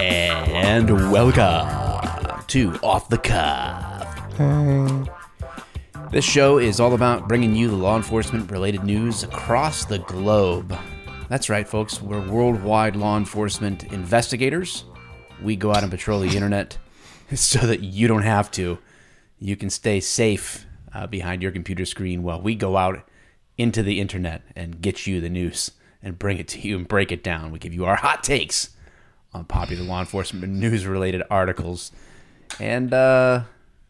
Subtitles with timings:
[0.00, 4.06] And welcome to Off the Cuff.
[6.10, 10.74] This show is all about bringing you the law enforcement related news across the globe.
[11.28, 12.00] That's right, folks.
[12.00, 14.84] We're worldwide law enforcement investigators.
[15.42, 16.78] We go out and patrol the internet
[17.34, 18.78] so that you don't have to.
[19.38, 23.06] You can stay safe uh, behind your computer screen while we go out
[23.58, 25.70] into the internet and get you the news
[26.02, 27.50] and bring it to you and break it down.
[27.50, 28.70] We give you our hot takes
[29.32, 31.92] on popular law enforcement news related articles.
[32.60, 33.42] And uh,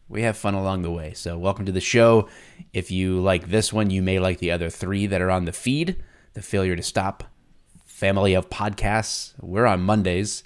[0.09, 1.13] we have fun along the way.
[1.13, 2.27] So, welcome to the show.
[2.73, 5.53] If you like this one, you may like the other three that are on the
[5.53, 6.01] feed
[6.33, 7.23] The Failure to Stop,
[7.85, 9.33] Family of Podcasts.
[9.41, 10.43] We're on Mondays.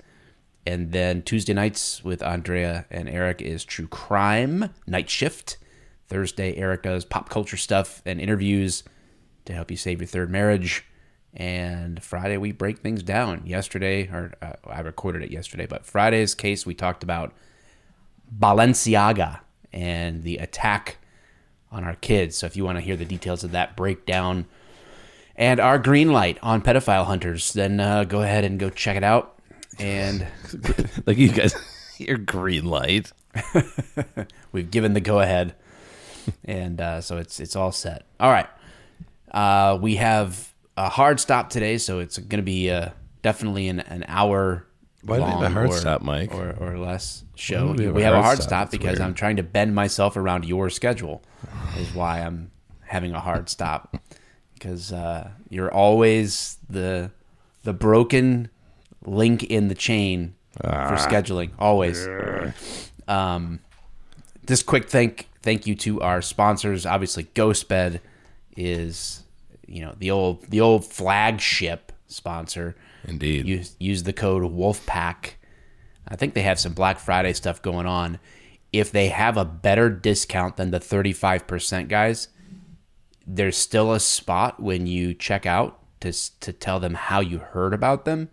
[0.65, 5.57] And then Tuesday nights with Andrea and Eric is True Crime, Night Shift.
[6.07, 8.83] Thursday, Eric does pop culture stuff and interviews
[9.45, 10.85] to help you save your third marriage.
[11.33, 13.43] And Friday, we break things down.
[13.45, 17.33] Yesterday, or uh, I recorded it yesterday, but Friday's case, we talked about
[18.37, 19.39] Balenciaga
[19.71, 20.97] and the attack
[21.71, 22.37] on our kids.
[22.37, 24.45] So if you want to hear the details of that breakdown
[25.35, 29.03] and our green light on pedophile hunters, then uh, go ahead and go check it
[29.03, 29.39] out.
[29.79, 30.27] And
[31.05, 31.55] like you guys,
[31.97, 33.11] your green light.
[34.51, 35.55] we've given the go ahead,
[36.43, 38.05] and uh, so it's it's all set.
[38.19, 38.47] All right,
[39.31, 42.89] uh, we have a hard stop today, so it's going to be uh,
[43.21, 44.65] definitely an, an hour.
[45.03, 46.33] Why do we have a hard or, stop, Mike?
[46.33, 47.71] Or, or less show.
[47.71, 48.47] we We have have, a hard stop?
[48.67, 49.01] stop because weird.
[49.01, 51.23] I'm trying to bend myself around your schedule.
[51.77, 52.51] Is why I'm
[52.85, 53.97] having a hard stop
[54.53, 57.09] because uh, you're always the
[57.63, 58.49] the broken
[59.05, 60.97] link in the chain for Ah.
[61.09, 61.49] scheduling.
[61.57, 62.07] Always.
[63.07, 63.59] Um,
[64.45, 66.85] just quick thank thank you to our sponsors.
[66.85, 67.99] Obviously, GhostBed
[68.55, 69.23] is
[69.67, 72.75] you know the old the old flagship sponsor.
[73.05, 73.47] Indeed.
[73.47, 75.33] Use use the code Wolfpack.
[76.07, 78.19] I think they have some Black Friday stuff going on.
[78.73, 82.29] If they have a better discount than the 35% guys,
[83.27, 87.73] there's still a spot when you check out to to tell them how you heard
[87.73, 88.29] about them.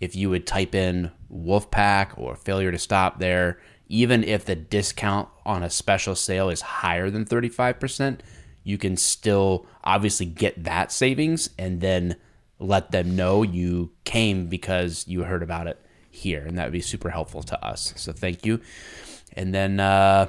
[0.00, 3.58] If you would type in Wolfpack or failure to stop there,
[3.88, 8.20] even if the discount on a special sale is higher than 35%,
[8.64, 12.16] you can still obviously get that savings and then
[12.58, 15.78] let them know you came because you heard about it
[16.10, 16.44] here.
[16.44, 17.94] And that would be super helpful to us.
[17.96, 18.60] So thank you.
[19.34, 20.28] And then uh,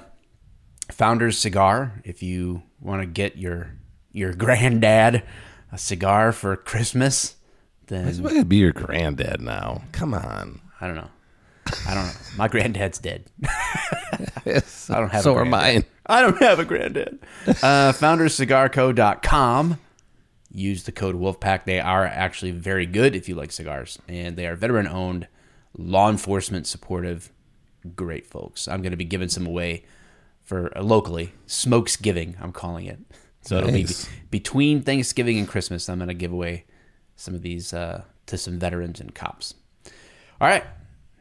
[0.92, 3.74] Founder's Cigar, if you want to get your
[4.12, 5.24] your granddad
[5.72, 7.36] a cigar for Christmas,
[7.88, 9.84] then This might be your granddad now.
[9.92, 10.62] Come on.
[10.82, 11.10] I don't know.
[11.88, 12.12] I don't know.
[12.38, 13.26] My granddad's dead.
[14.46, 15.86] yes, I don't have So a are mine.
[16.06, 17.20] I don't have a granddad.
[17.48, 19.80] Uh, founderscigarco.com.
[20.52, 21.66] Use the code Wolfpack.
[21.66, 25.28] They are actually very good if you like cigars, and they are veteran owned,
[25.78, 27.32] law enforcement supportive,
[27.96, 28.68] great folks.
[28.68, 29.84] I'm going to be giving some away
[30.42, 31.34] for uh, locally.
[31.46, 33.00] Smokes giving, I'm calling it.
[33.42, 33.86] So it'll be
[34.32, 35.88] between Thanksgiving and Christmas.
[35.88, 36.66] I'm going to give away
[37.16, 39.54] some of these uh, to some veterans and cops.
[40.42, 40.64] All right,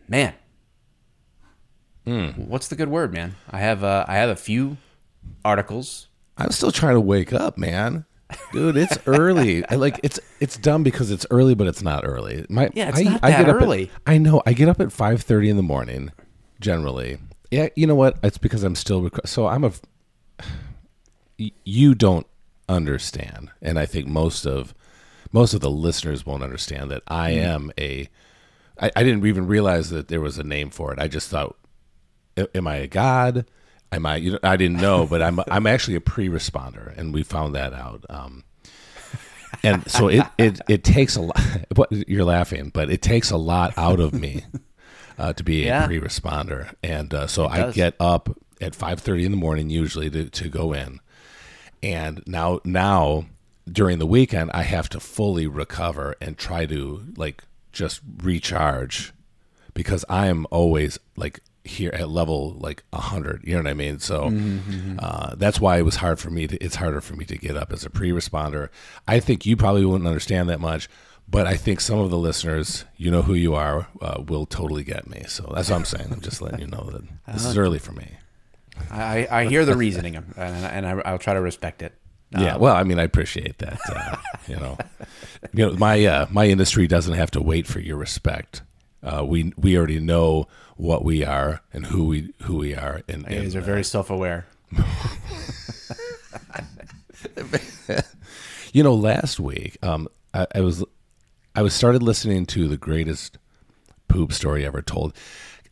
[0.08, 0.34] man.
[2.04, 3.34] What's the good word, man?
[3.50, 4.78] I have uh, I have a few
[5.44, 6.06] articles.
[6.38, 8.06] I'm still trying to wake up, man.
[8.52, 9.62] Dude, it's early.
[9.68, 12.46] I like it's it's dumb because it's early, but it's not early.
[12.48, 13.90] My Yeah, it's I, not I that get up at- early.
[14.06, 14.42] I know.
[14.46, 16.10] I get up at five thirty in the morning,
[16.60, 17.18] generally.
[17.50, 18.16] Yeah, you know what?
[18.22, 19.72] It's because I'm still rec- so I'm a.
[21.64, 22.26] You don't
[22.68, 24.74] understand, and I think most of
[25.30, 27.36] most of the listeners won't understand that I Mm.
[27.42, 28.08] am a.
[28.80, 30.98] I, I didn't even realize that there was a name for it.
[30.98, 31.56] I just thought
[32.54, 33.46] am I a god?
[33.90, 34.16] Am I?
[34.16, 37.72] You know, I didn't know, but I'm I'm actually a pre-responder, and we found that
[37.72, 38.04] out.
[38.10, 38.44] Um,
[39.62, 41.40] and so it, it it takes a lot.
[41.74, 44.44] What you're laughing, but it takes a lot out of me
[45.18, 45.84] uh, to be Yeah.
[45.84, 48.28] a pre-responder, and uh, so I get up
[48.60, 51.00] at 5:30 in the morning usually to to go in,
[51.82, 53.24] and now now
[53.70, 57.42] during the weekend I have to fully recover and try to like
[57.72, 59.12] just recharge
[59.74, 63.98] because I'm always like here at level like 100 you know what i mean?
[63.98, 64.32] So
[64.98, 67.56] uh, that's why it was hard for me to it's harder for me to get
[67.56, 68.68] up as a pre-responder.
[69.06, 70.88] I think you probably wouldn't understand that much
[71.30, 74.82] but i think some of the listeners you know who you are uh, will totally
[74.82, 75.24] get me.
[75.28, 76.08] So that's what i'm saying.
[76.10, 77.02] I'm just letting you know that
[77.34, 78.12] this is early for me.
[78.90, 81.94] I, I hear the reasoning, and, and I, I'll try to respect it.
[82.30, 84.16] Yeah well i mean i appreciate that uh,
[84.46, 84.76] you know
[85.52, 88.62] you know my uh, my industry doesn't have to wait for your respect
[89.02, 90.46] uh, we we already know
[90.76, 94.46] what we are and who we who we are and, you guys are very self-aware.
[98.72, 100.84] You know, last week, um, I, I was
[101.54, 103.38] I was started listening to the greatest
[104.08, 105.14] poop story ever told.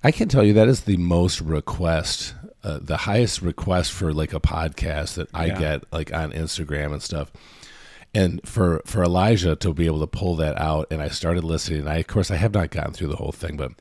[0.02, 2.34] I can tell you that is the most request,
[2.66, 5.58] uh, the highest request for like a podcast that I Yeah.
[5.58, 7.32] get like on Instagram and stuff.
[8.14, 11.86] And for for Elijah to be able to pull that out, and I started listening.
[11.86, 13.72] I of course I have not gotten through the whole thing, but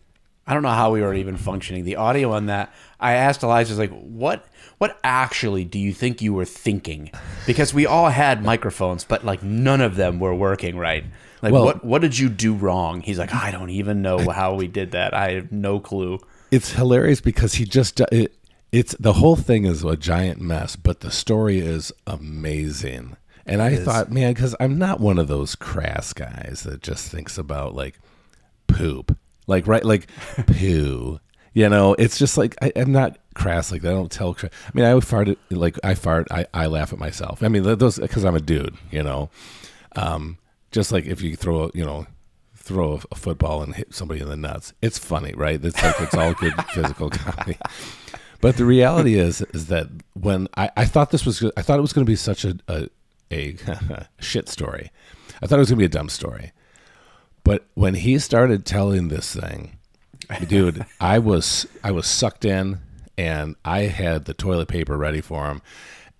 [0.48, 1.86] I don't know how we were even functioning.
[1.86, 4.46] The audio on that, I asked Elijah, like, what,
[4.78, 7.10] what actually do you think you were thinking?
[7.48, 11.04] Because we all had microphones, but like none of them were working right.
[11.42, 13.02] Like, Well- what, what did you do wrong?
[13.02, 15.16] He's like, I don't even know how we did that.
[15.16, 16.20] I have no clue.
[16.52, 18.36] it's hilarious because he just it,
[18.76, 23.16] it's the whole thing is a giant mess but the story is amazing.
[23.46, 27.38] And i thought man because i'm not one of those crass guys that just thinks
[27.38, 28.00] about like
[28.68, 29.18] poop.
[29.48, 30.10] Like right like
[30.48, 31.22] poo.
[31.54, 33.92] You know it's just like I, i'm not crass like that.
[33.92, 36.92] I don't tell cra- i mean i would fart like i fart i, I laugh
[36.92, 37.42] at myself.
[37.44, 39.30] I mean those because i'm a dude you know?
[39.96, 40.38] Um
[40.72, 42.08] just like if you throw you know
[42.58, 45.64] throw a, a football and hit somebody in the nuts it's funny right?
[45.64, 47.58] It's like it's all good physical comedy
[48.42, 51.82] but the reality is is that when I, I thought this was I thought it
[51.82, 52.90] was going to be such a, a
[53.32, 53.58] a
[54.20, 54.92] shit story.
[55.42, 56.52] I thought it was going to be a dumb story.
[57.44, 59.78] But when he started telling this thing,
[60.48, 62.80] dude, I was I was sucked in
[63.18, 65.62] and I had the toilet paper ready for him.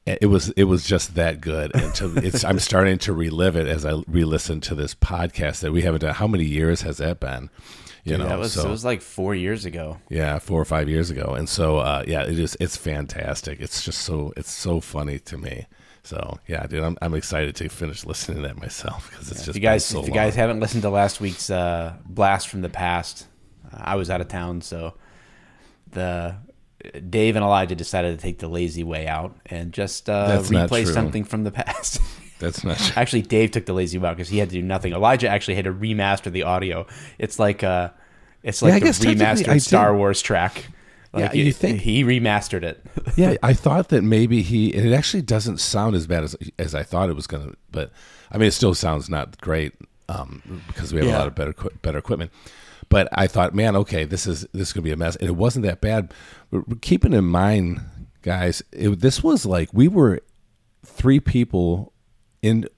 [0.06, 3.68] It was it was just that good, and to, it's I'm starting to relive it
[3.68, 6.14] as I re-listen to this podcast that we haven't done.
[6.14, 7.50] How many years has that been?
[8.06, 9.98] You know, that was, so it was like four years ago.
[10.10, 12.56] yeah, four or five years ago, and so uh, yeah, it is.
[12.60, 13.60] It's fantastic.
[13.60, 15.66] It's just so it's so funny to me.
[16.04, 19.46] So yeah, dude, I'm I'm excited to finish listening to that myself because it's If
[19.48, 20.24] just you guys, so if you long.
[20.24, 23.26] guys haven't listened to last week's uh, blast from the past,
[23.74, 24.94] uh, I was out of town, so
[25.92, 26.36] the
[27.10, 31.24] Dave and Elijah decided to take the lazy way out and just uh, replay something
[31.24, 32.00] from the past.
[32.40, 32.78] That's not.
[32.78, 32.94] true.
[32.96, 34.94] actually, Dave took the lazy way out because he had to do nothing.
[34.94, 36.86] Elijah actually had to remaster the audio.
[37.18, 37.90] It's like uh,
[38.44, 40.66] it's like Yeah, I the guess technically remastered did- Star Wars track.
[41.14, 42.86] Like Yeah, you it- think- he remastered it?
[43.16, 44.74] yeah, I thought that maybe he.
[44.76, 47.54] And it actually doesn't sound as bad as as I thought it was gonna.
[47.72, 47.92] But
[48.32, 49.74] I mean, it still sounds not great
[50.10, 51.18] um, because we have Yeah.
[51.18, 52.32] a lot of better better equipment.
[52.90, 55.36] But I thought, man, okay, this is this is gonna be a mess, and it
[55.38, 56.14] wasn't that bad.
[56.52, 57.80] But keeping in mind,
[58.22, 60.20] guys, it, this was like we were
[60.86, 61.94] three people
[62.46, 62.70] in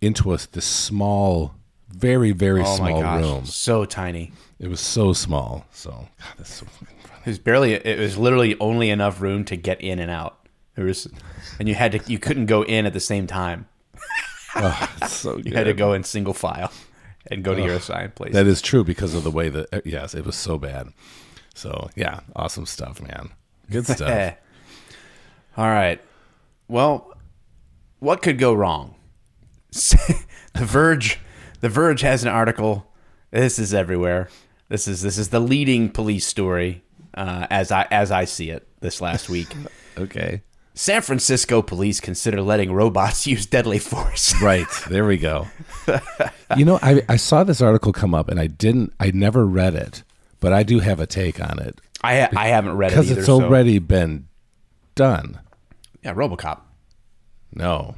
[0.00, 1.54] into us this small,
[1.88, 3.44] very very oh my small room.
[3.46, 4.32] so tiny.
[4.58, 5.66] It was so small.
[5.72, 6.08] So God,
[6.38, 7.20] that's so fucking funny.
[7.24, 7.74] It was barely.
[7.74, 10.38] It was literally only enough room to get in and out.
[10.74, 11.06] There was,
[11.58, 12.00] and you had to.
[12.10, 13.66] You couldn't go in at the same time.
[14.56, 16.72] Oh, so You had to go in single file,
[17.30, 18.32] and go to your assigned place.
[18.32, 20.88] That is true because of the way that uh, yes, it was so bad.
[21.54, 23.30] So yeah, awesome stuff, man.
[23.70, 24.34] Good stuff.
[25.56, 26.00] All right.
[26.66, 27.14] Well,
[28.00, 28.96] what could go wrong?
[30.54, 31.18] the Verge.
[31.60, 32.86] The Verge has an article.
[33.30, 34.28] This is everywhere.
[34.68, 36.82] This is this is the leading police story
[37.14, 39.48] uh, as I as I see it this last week.
[39.98, 40.42] okay.
[40.74, 44.34] San Francisco police consider letting robots use deadly force.
[44.40, 44.66] Right.
[44.88, 45.48] There we go.
[46.56, 49.74] you know, I I saw this article come up and I didn't I never read
[49.74, 50.02] it,
[50.40, 53.26] but I do have a take on it I I haven't read it because it's
[53.26, 54.28] so- already been
[54.94, 55.40] done.
[56.02, 56.60] yeah, RoboCop.
[57.52, 57.94] No.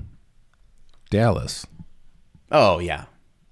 [1.13, 1.67] Dallas.
[2.51, 3.05] Oh yeah,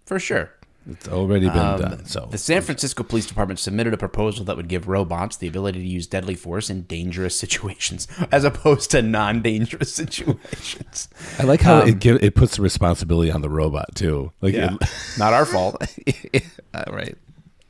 [0.06, 0.50] for sure.
[0.88, 2.04] It's already been um, done.
[2.06, 5.78] So The San Francisco Police Department submitted a proposal that would give robots the ability
[5.80, 11.08] to use deadly force in dangerous situations, as opposed to non-dangerous situations.
[11.38, 14.32] I like how it um, give, it puts the responsibility on the robot too.
[14.40, 14.76] Like Yeah,
[15.18, 15.76] not our fault.
[16.06, 16.44] it,
[16.88, 17.16] right.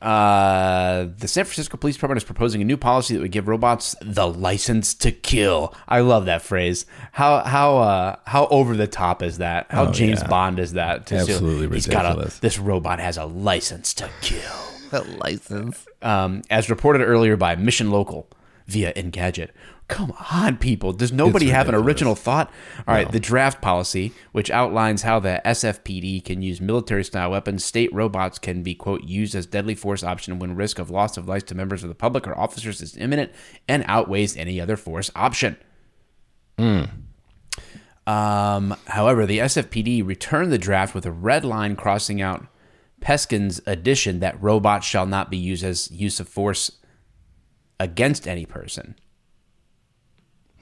[0.01, 3.95] Uh, the San Francisco Police Department is proposing a new policy that would give robots
[4.01, 5.73] the license to kill.
[5.87, 6.85] I love that phrase.
[7.11, 9.67] How how uh, how over the top is that?
[9.69, 10.27] How Oh, James yeah.
[10.27, 11.05] Bond is that?
[11.07, 12.39] To Absolutely he's got a, ridiculous.
[12.39, 14.41] this robot has a license to kill.
[14.93, 15.85] A license.
[16.01, 18.27] um, as reported earlier by Mission Local
[18.67, 19.49] via Engadget.
[19.91, 20.93] Come on, people.
[20.93, 22.49] Does nobody have an original thought?
[22.87, 27.65] All right, the draft policy, which outlines how the SFPD can use military style weapons,
[27.65, 31.27] state robots can be, quote, used as deadly force option when risk of loss of
[31.27, 33.33] life to members of the public or officers is imminent
[33.67, 35.57] and outweighs any other force option.
[38.07, 42.47] Um, however, the SFPD returned the draft with a red line crossing out
[43.01, 46.71] Peskin's addition that robots shall not be used as use of force
[47.79, 48.95] against any person.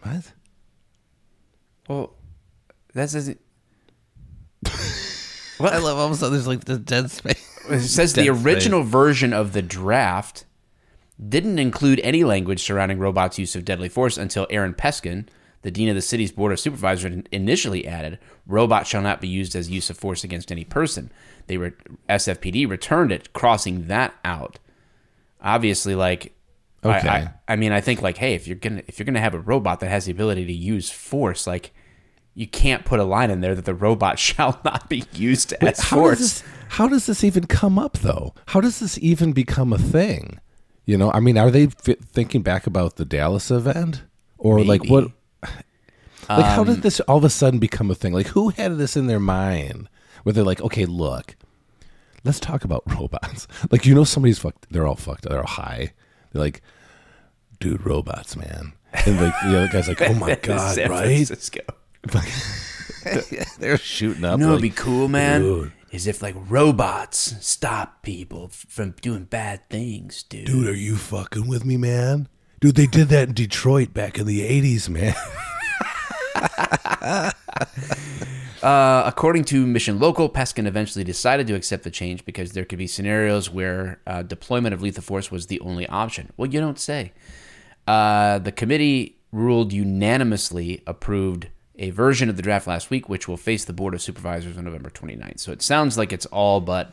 [0.01, 0.32] What?
[1.88, 2.13] Well,
[2.94, 3.39] that says it.
[5.60, 7.46] I love all of a sudden there's like the dead space.
[7.70, 10.46] It says the Dead original version of the draft
[11.27, 15.27] didn't include any language surrounding robots' use of deadly force until Aaron Peskin,
[15.62, 19.56] the dean of the city's board of supervisors, initially added, "Robots shall not be used
[19.56, 21.12] as use of force against any person."
[21.50, 21.74] they were
[22.08, 24.60] SFPD returned it, crossing that out.
[25.41, 26.34] Obviously, like,
[26.83, 27.07] Okay.
[27.09, 29.39] I, I, mean, I think like, hey, if you're gonna if you're gonna have a
[29.39, 31.71] robot that has the ability to use force, like,
[32.36, 35.79] you can't put a line in there that the robot shall not be used as
[35.79, 36.19] how force.
[36.19, 38.33] does this how does this even come up though?
[38.48, 40.39] How does this even become a thing?
[40.86, 44.03] You know, I mean, are they fi- thinking back about the Dallas event
[44.38, 45.12] or like what?
[46.29, 48.13] Like, how Um, did this all of a sudden become a thing?
[48.13, 49.89] Like, who had this in their mind
[50.24, 51.36] where they're like, okay, look,
[52.24, 53.48] let's talk about robots.
[53.71, 54.67] Like, you know, somebody's fucked.
[54.71, 55.24] They're all fucked.
[55.27, 55.93] They're all high.
[56.31, 56.62] They're like,
[57.59, 58.74] dude, robots, man.
[59.05, 61.27] And like the other guy's like, oh my god, San right?
[61.27, 61.62] Francisco.
[63.59, 64.39] They're shooting up.
[64.39, 65.41] You know, like, what'd be cool, man.
[65.41, 65.71] dude.
[65.91, 70.45] Is if like robots stop people f- from doing bad things, dude.
[70.45, 72.27] Dude, are you fucking with me, man?
[72.59, 75.15] Dude, they did that in Detroit back in the 80s, man.
[78.62, 82.78] Uh, according to Mission Local, Peskin eventually decided to accept the change because there could
[82.78, 86.32] be scenarios where uh, deployment of lethal force was the only option.
[86.36, 87.13] Well, you don't say.
[87.88, 91.48] Uh, the committee ruled unanimously approved
[91.78, 94.66] a version of the draft last week, which will face the Board of Supervisors on
[94.66, 95.39] November 29th.
[95.39, 96.92] So it sounds like it's all but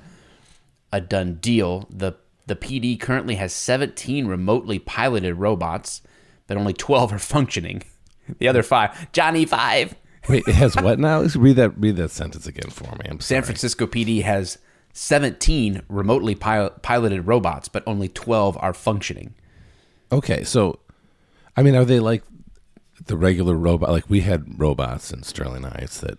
[0.92, 1.86] a done deal.
[1.90, 2.12] The
[2.46, 6.00] the PD currently has 17 remotely piloted robots,
[6.46, 7.82] but only 12 are functioning.
[8.38, 9.94] The other five, Johnny Five.
[10.28, 11.20] Wait, it has what now?
[11.20, 13.06] Let's read that read that sentence again for me.
[13.08, 13.46] I'm San sorry.
[13.46, 14.58] Francisco PD has
[14.92, 19.34] 17 remotely pil- piloted robots, but only 12 are functioning.
[20.10, 20.78] Okay, so
[21.56, 22.22] I mean, are they like
[23.06, 23.90] the regular robot?
[23.90, 26.18] Like we had robots in Sterling Heights that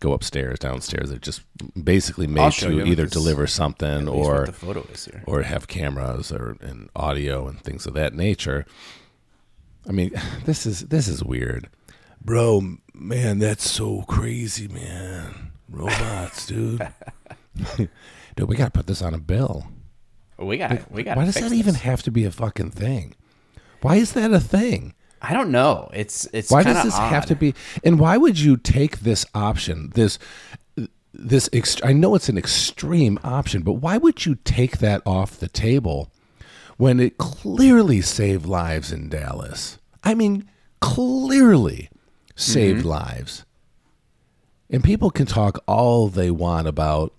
[0.00, 1.08] go upstairs, downstairs.
[1.10, 1.42] They're just
[1.82, 5.22] basically made to either This- deliver something or the photo is here.
[5.26, 8.64] or have cameras or and audio and things of that nature.
[9.88, 10.10] I mean,
[10.44, 11.68] this is this is weird,
[12.22, 12.78] bro.
[12.94, 15.52] Man, that's so crazy, man.
[15.68, 16.86] Robots, dude.
[17.76, 19.66] dude, we gotta put this on a bill.
[20.38, 23.14] We got we got Why does that even have to be a fucking thing?
[23.80, 24.94] Why is that a thing?
[25.22, 25.90] I don't know.
[25.92, 27.54] It's it's Why does this have to be?
[27.82, 29.90] And why would you take this option?
[29.94, 30.18] This
[31.12, 35.38] this ext- I know it's an extreme option, but why would you take that off
[35.38, 36.12] the table
[36.76, 39.78] when it clearly saved lives in Dallas?
[40.04, 40.48] I mean,
[40.80, 41.88] clearly
[42.36, 42.88] saved Mm-hmm.
[42.88, 43.44] lives.
[44.70, 47.12] And people can talk all they want about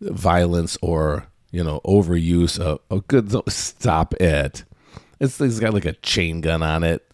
[0.00, 3.32] violence or you know overuse of, of good.
[3.50, 4.64] Stop it.
[5.20, 7.06] It's, it's got like a chain gun on it.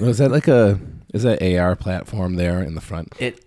[0.00, 0.80] Is that like a
[1.14, 3.14] is that AR platform there in the front?
[3.18, 3.44] It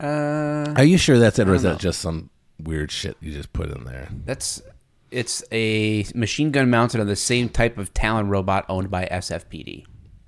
[0.00, 2.30] uh Are you sure that's it, or is that just some
[2.62, 4.08] weird shit you just put in there?
[4.24, 4.62] that's
[5.10, 9.84] it's a machine gun mounted on the same type of Talon robot owned by SFPD.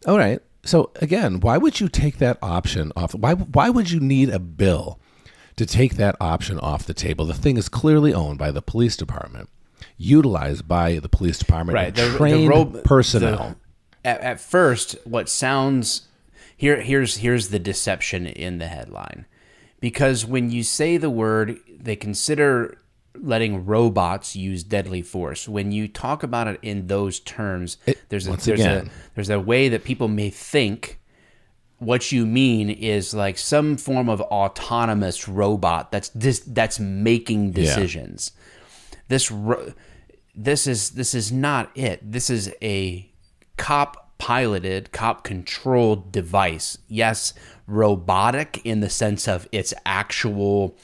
[0.06, 0.40] All right.
[0.66, 3.14] So again, why would you take that option off?
[3.14, 4.98] Why why would you need a bill
[5.56, 7.24] to take that option off the table?
[7.24, 9.48] The thing is clearly owned by the police department,
[9.96, 11.98] utilized by the police department, right?
[11.98, 13.56] and trained rob- personnel.
[14.02, 16.02] the- at, at first, what sounds
[16.56, 19.26] here here's here's the deception in the headline,
[19.80, 22.78] because when you say the word, they consider
[23.22, 25.48] letting robots use deadly force.
[25.48, 29.40] When you talk about it in those terms, there's a there's again- a there's a
[29.40, 30.98] way that people may think
[31.78, 38.32] what you mean is like some form of autonomous robot that's dis- that's making decisions.
[39.08, 39.72] This ro-
[40.34, 42.00] this is this is not it.
[42.12, 43.10] This is a
[43.58, 46.78] cop piloted, cop controlled device.
[46.88, 47.34] Yes,
[47.66, 50.76] robotic in the sense of its actual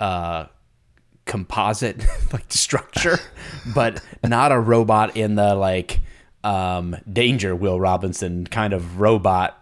[0.00, 0.46] uh
[1.24, 3.18] composite like structure,
[3.74, 6.00] but not a robot in the like
[6.42, 9.60] um danger Will Robinson kind of robot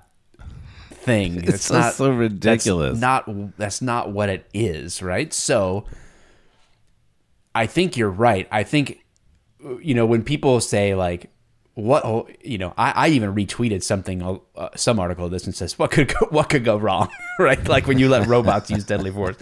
[1.02, 1.44] thing.
[1.44, 2.98] It's, not so ridiculous.
[2.98, 5.32] That's not that's not what it is, right?
[5.32, 5.86] So
[7.54, 8.48] I think you're right.
[8.50, 9.04] I think
[9.80, 11.30] you know when people say like
[11.74, 15.54] what oh, you know I, I even retweeted something uh, some article of this and
[15.54, 18.84] says what could go, what could go wrong right like when you let robots use
[18.84, 19.36] deadly force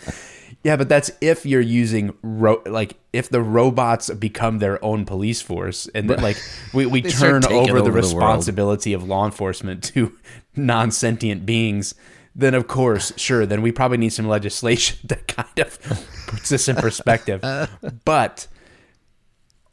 [0.62, 5.40] yeah but that's if you're using ro- like if the robots become their own police
[5.42, 6.36] force and then like
[6.72, 10.16] we, we turn over, the over the responsibility of law enforcement to
[10.56, 11.94] non-sentient beings
[12.34, 15.78] then of course sure then we probably need some legislation that kind of
[16.30, 17.40] puts this in perspective.
[18.04, 18.46] But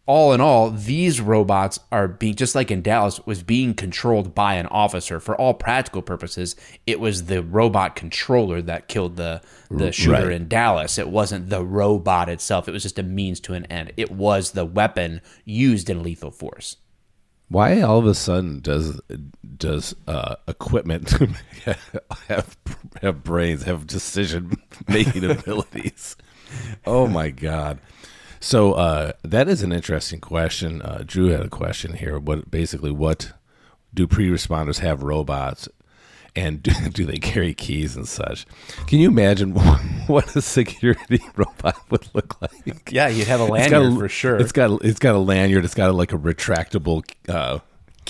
[0.08, 4.56] all in all, these robots are being just like in Dallas was being controlled by
[4.56, 5.20] an officer.
[5.20, 10.32] For all practical purposes, it was the robot controller that killed the the shooter right.
[10.32, 10.98] in Dallas.
[10.98, 12.70] It wasn't the robot itself.
[12.70, 13.92] It was just a means to an end.
[13.98, 16.78] It was the weapon used in lethal force.
[17.50, 19.02] Why all of a sudden does
[19.58, 21.12] does uh, equipment
[22.30, 22.58] have
[23.02, 24.54] have brains, have decision
[24.88, 26.16] making abilities?
[26.86, 27.80] oh my god.
[28.40, 30.82] So uh, that is an interesting question.
[30.82, 32.20] Uh, Drew had a question here.
[32.20, 33.34] What basically what
[33.94, 35.68] do pre-responders have robots,
[36.36, 38.46] and do, do they carry keys and such?
[38.86, 39.54] Can you imagine
[40.08, 42.92] what a security robot would look like?
[42.92, 44.38] Yeah, you'd have a lanyard a- for sure.
[44.38, 45.66] It's got it's got a lanyard.
[45.66, 47.60] It's got a, like a retractable uh,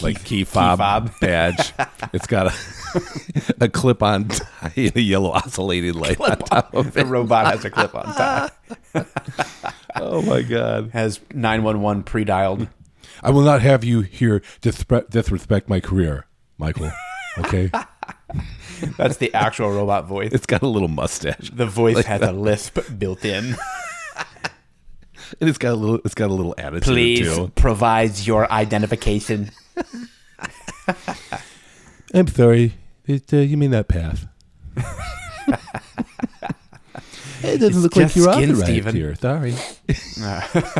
[0.01, 1.12] like key fob, fob.
[1.22, 1.74] badge.
[2.13, 3.04] it's got a
[3.66, 7.08] a clip on tie and a yellow oscillating light on top of the it.
[7.08, 8.50] robot has a clip on tie.
[10.00, 10.92] Oh my god!
[10.94, 12.68] Has 911 pre-dialed.
[13.24, 16.27] I will not have you here disre- disrespect my career,
[16.60, 16.92] Michael.
[17.39, 17.72] Okay,
[18.98, 20.32] That's the actual robot voice.
[20.34, 23.56] it's got a little mustache, The voice has a lisp built in.
[25.39, 27.51] and it's got a little it's got a little attitude Please too.
[27.56, 29.50] provide your identification.
[32.13, 32.74] I'm sorry.
[33.05, 34.27] It, uh, you mean that path?
[37.43, 38.96] it doesn't It's look like you're skin, authorized Steven.
[38.96, 39.15] here.
[39.15, 39.53] Sorry.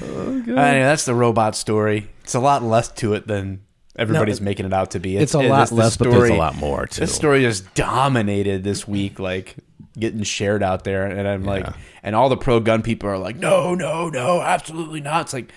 [0.00, 2.08] Anyway, that's the robot story.
[2.22, 3.62] It's a lot less to it than
[3.96, 5.16] everybody's making it out to be.
[5.16, 7.00] It's a it- lot the less, but there's a lot more too.
[7.00, 9.56] This story just dominated this week, like
[9.98, 11.66] getting shared out there, and I'm like,
[12.04, 15.22] and all the pro gun people are like, no, no, no, absolutely not.
[15.22, 15.52] It's like,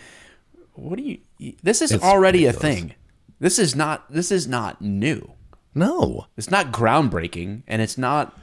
[0.74, 1.20] what do you?
[1.64, 2.94] This is It's already a thing.
[3.40, 4.12] This is not.
[4.12, 5.34] This is not new.
[5.74, 6.28] No.
[6.38, 8.38] It's not groundbreaking, and it's not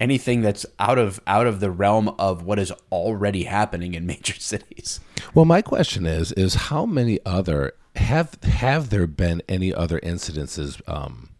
[0.00, 4.34] anything that's out of out of the realm of what is already happening in major
[4.38, 5.00] cities.
[5.34, 10.80] Well, my question is: is how many other have have there been any other incidences
[10.88, 11.30] um,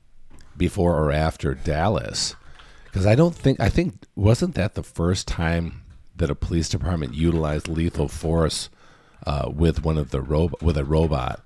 [0.57, 2.35] before or after Dallas?
[2.85, 5.85] Because I don't think I think wasn't that the first time
[6.17, 8.69] that a police department utilized lethal force
[9.27, 11.41] uh, with one of the ro- with a robot.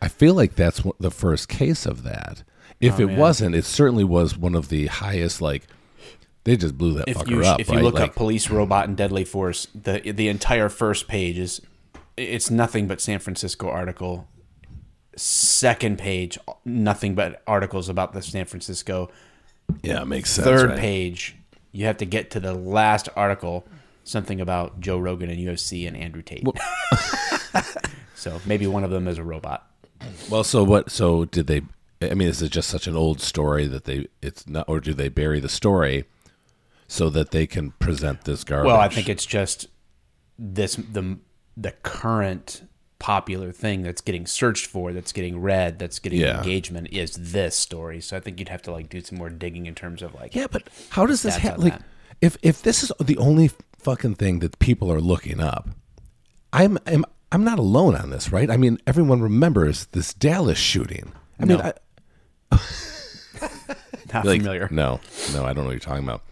[0.00, 2.42] I feel like that's the first case of that.
[2.80, 3.16] If Oh, it man.
[3.18, 5.40] wasn't, it certainly was one of the highest.
[5.40, 5.66] Like
[6.44, 7.60] they just blew that if fucker you up.
[7.60, 11.38] if you look Like, up police robot and deadly force, the the entire first page
[11.38, 11.60] is
[12.16, 14.26] it's nothing but San Francisco article.
[15.14, 19.10] Second page, nothing but articles about the San Francisco.
[19.82, 20.46] yeah, it makes sense.
[20.46, 20.78] Third right?
[20.78, 21.36] page,
[21.70, 23.66] you have to get to the last article,
[24.04, 26.46] something about Joe Rogan and UFC and Andrew Tate.
[28.14, 29.68] so maybe one of them is a robot.
[30.30, 30.90] Well, so what?
[30.90, 31.62] So did they?
[32.00, 34.08] I mean, is it just such an old story that they?
[34.20, 36.04] It's not, or do they bury the story
[36.88, 38.66] so that they can present this garbage?
[38.66, 39.68] Well, I think it's just
[40.38, 41.18] this the
[41.56, 42.64] the current
[42.98, 46.38] popular thing that's getting searched for, that's getting read, that's getting Yeah.
[46.38, 48.00] engagement is this story.
[48.00, 50.34] So I think you'd have to like do some more digging in terms of like
[50.34, 51.62] yeah, but how does this happen?
[51.62, 51.84] Like, that.
[52.20, 53.50] if if this is the only
[53.82, 55.68] fucking thing that people are looking up,
[56.52, 58.50] I'm I'm I'm not alone on this, right?
[58.50, 61.12] I mean, everyone remembers this Dallas shooting.
[61.40, 61.72] I mean, No.
[62.52, 62.58] I,
[64.12, 64.68] not like, familiar.
[64.70, 65.00] No,
[65.32, 66.22] no, I don't know what you're talking about.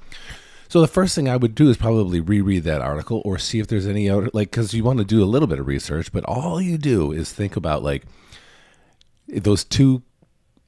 [0.69, 3.67] So the first thing I would do is probably reread that article or see if
[3.67, 6.25] there's any other like because you want to do a little bit of research, but
[6.25, 8.05] all you do is think about like
[9.27, 10.03] those two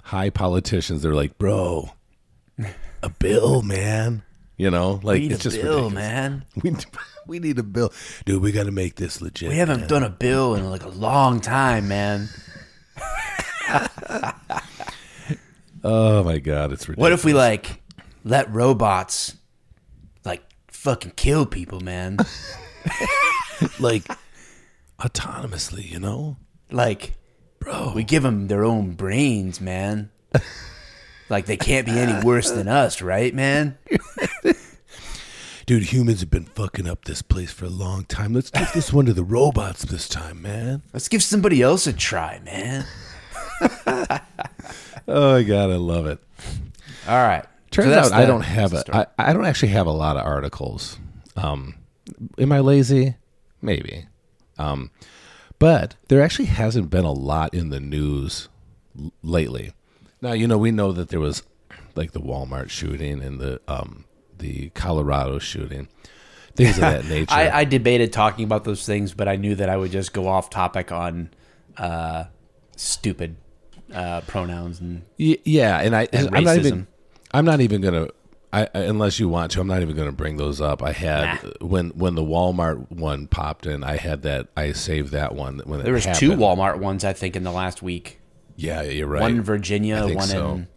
[0.05, 1.03] high politicians.
[1.03, 1.91] They're like, bro,
[3.03, 4.23] a bill, man.
[4.63, 5.95] You know, like We need it's a just bill, ridiculous.
[5.95, 6.45] man.
[6.63, 6.77] We
[7.27, 7.93] we need a bill,
[8.25, 8.41] dude.
[8.41, 9.49] We got to make this legit.
[9.49, 9.89] We haven't man.
[9.89, 12.29] done a bill in like a long time, man.
[15.85, 17.01] Oh my god, it's ridiculous.
[17.03, 17.83] What if we like
[18.23, 19.37] let robots
[20.25, 22.19] like fucking kill people, man?
[23.81, 24.05] like
[25.01, 25.91] autonomously?
[25.91, 26.37] You know,
[26.71, 27.15] like
[27.59, 27.93] bro.
[27.97, 30.11] we give them their own brains, man.
[31.33, 33.79] Like they can't be any worse than us, right, man?
[35.65, 38.35] Dude, humans have been fucking up this place for a long time.
[38.35, 40.83] Let's give this one to the robots this time, man.
[40.93, 42.85] Let's give somebody else a try, man.
[45.09, 46.21] Oh my god, I love it.
[47.09, 47.45] All right.
[47.73, 48.99] Turns So out I don't have the story.
[49.19, 50.97] I, I don't actually have a lot of articles.
[51.35, 51.75] Um,
[52.39, 53.17] am I lazy?
[53.61, 54.07] Maybe.
[54.59, 54.91] Um,
[55.59, 58.49] but there actually hasn't been a lot in the news
[58.97, 59.73] l- lately.
[60.23, 61.43] Now you know we know that there was
[61.95, 64.05] like the Walmart shooting and the um,
[64.39, 65.89] the Colorado shooting,
[66.55, 67.35] things of that nature.
[67.35, 70.29] I, I debated talking about those things, but I knew that I would just go
[70.29, 71.31] off topic on
[71.77, 72.25] uh,
[72.77, 73.37] stupid
[73.93, 76.87] uh, pronouns and Y- yeah, and I And I'm not even
[77.35, 78.09] I'm not even gonna
[78.53, 79.61] I, I- unless you want to.
[79.61, 80.83] I'm not even gonna bring those up.
[80.83, 81.67] I had Nah.
[81.67, 83.83] when when the Walmart one popped in.
[83.83, 84.49] I had that.
[84.57, 86.31] I saved that one when it there was two.
[86.33, 88.19] Walmart ones I think in the last week.
[88.57, 89.23] Yeah, you're right.
[89.23, 90.51] One in Virginia, one so.
[90.53, 90.69] in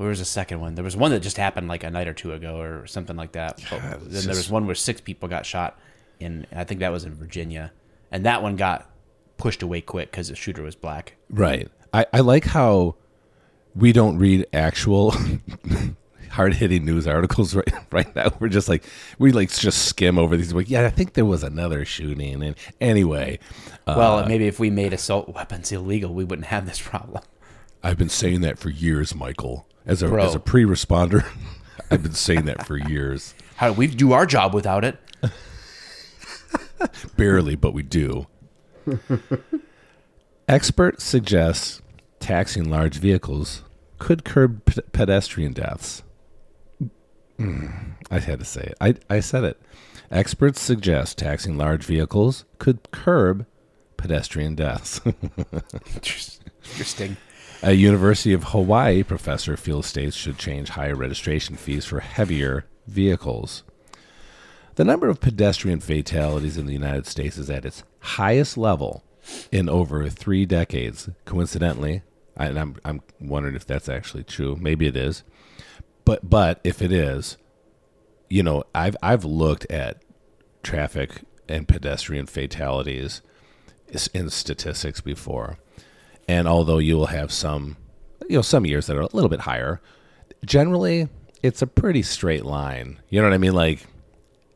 [0.00, 0.76] where was the second one?
[0.76, 3.32] There was one that just happened like a night or two ago or something like
[3.32, 3.60] that.
[3.68, 5.78] But then it's there was one where six people got shot
[6.18, 7.70] in I think that was in Virginia.
[8.10, 8.90] And that one got
[9.36, 11.16] pushed away quick because the shooter was black.
[11.28, 11.68] Right.
[11.92, 12.94] I, I like how
[13.74, 15.14] we don't read actual
[16.30, 18.30] hard hitting news articles right right now.
[18.40, 18.84] We're just like
[19.18, 20.54] we like just skim over these.
[20.54, 22.42] Like, yeah, I think there was another shooting.
[22.42, 23.38] And anyway,
[23.96, 27.22] Well, maybe if we made assault weapons illegal, we wouldn't have this problem.
[27.82, 29.66] I've been saying that for years, Michael.
[29.86, 30.24] As a Bro.
[30.24, 31.24] as a pre responder,
[31.90, 33.34] I've been saying that for years.
[33.56, 34.98] How do we do our job without it?
[37.16, 38.26] Barely, but we do.
[40.48, 41.80] Expert suggests
[42.18, 43.62] taxing large vehicles
[43.98, 46.02] could curb p- pedestrian deaths.
[47.38, 48.74] Mm, I had to say it.
[48.80, 49.60] I, I said it.
[50.10, 53.46] Experts suggest taxing large vehicles could curb
[54.00, 55.00] pedestrian deaths.
[56.64, 57.16] Interesting.
[57.62, 63.62] A University of Hawaii professor feels states should change higher registration fees for heavier vehicles.
[64.76, 69.04] The number of pedestrian fatalities in the United States is at its highest level
[69.52, 71.10] in over three decades.
[71.26, 72.02] Coincidentally,
[72.36, 74.56] I, and I'm I'm wondering if that's actually true.
[74.58, 75.22] Maybe it is,
[76.06, 77.36] but but if it is,
[78.30, 80.02] you know, I've I've looked at
[80.62, 83.20] traffic and pedestrian fatalities
[84.14, 85.58] in statistics before,
[86.28, 87.76] and although you will have some,
[88.28, 89.80] you know, some years that are a little bit higher,
[90.44, 91.08] generally
[91.42, 93.00] it's a pretty straight line.
[93.08, 93.54] You know what I mean?
[93.54, 93.86] Like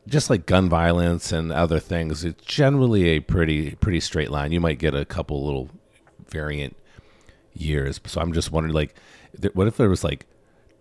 [0.07, 4.51] just like gun violence and other things, it's generally a pretty pretty straight line.
[4.51, 5.69] You might get a couple little
[6.29, 6.75] variant
[7.53, 7.99] years.
[8.05, 8.95] So I'm just wondering, like,
[9.53, 10.25] what if there was like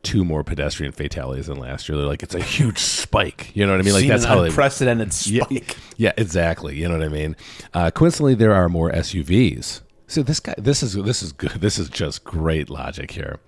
[0.04, 1.98] two more pedestrian fatalities than last year?
[1.98, 3.50] They're like, it's a huge spike.
[3.54, 3.94] You know what I mean?
[3.94, 4.48] Like Seen that's an how they.
[4.48, 5.76] unprecedented Yeah, spike.
[5.96, 6.76] yeah, exactly.
[6.76, 7.36] You know what I mean.
[7.72, 9.80] Uh, coincidentally, there are more SUVs.
[10.06, 11.50] So this guy, this is this is good.
[11.60, 13.40] This is just great logic here.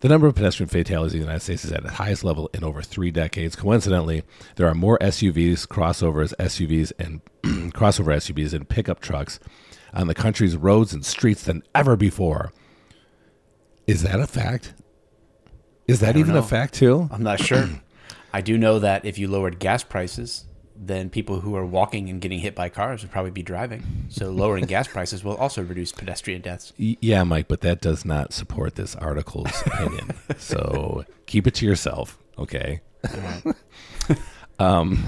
[0.00, 2.64] The number of pedestrian fatalities in the United States is at its highest level in
[2.64, 3.54] over three decades.
[3.54, 4.24] Coincidentally,
[4.56, 7.20] there are more SUVs, crossovers, SUVs, and
[7.72, 9.38] crossover SUVs and pickup trucks
[9.94, 12.52] on the country's roads and streets than ever before.
[13.86, 14.74] Is that a fact?
[15.92, 17.08] Is that even a fact too?
[17.12, 17.68] I'm not sure.
[18.32, 22.20] I do know that if you lowered gas prices, then people who are walking and
[22.20, 24.06] getting hit by cars would probably be driving.
[24.08, 26.72] So lowering gas prices will also reduce pedestrian deaths.
[26.76, 30.10] Yeah, Mike, but that does not support this article's opinion.
[30.38, 32.80] So keep it to yourself, okay?
[34.58, 35.04] um,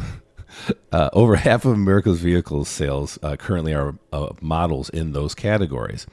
[0.92, 6.07] uh, over half of America's vehicles sales uh, currently are uh, models in those categories,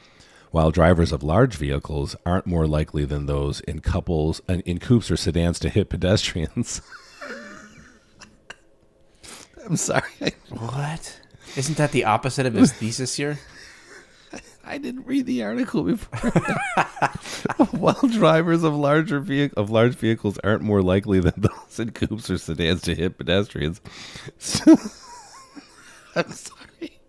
[0.51, 5.17] while drivers of large vehicles aren't more likely than those in couples in coupes or
[5.17, 6.81] sedans to hit pedestrians.
[9.65, 10.33] I'm sorry.
[10.49, 11.19] What?
[11.55, 13.39] Isn't that the opposite of his thesis here?
[14.63, 16.31] I didn't read the article before.
[17.71, 22.29] While drivers of larger vehic- of large vehicles aren't more likely than those in coupes
[22.29, 23.81] or sedans to hit pedestrians.
[26.15, 26.99] I'm sorry.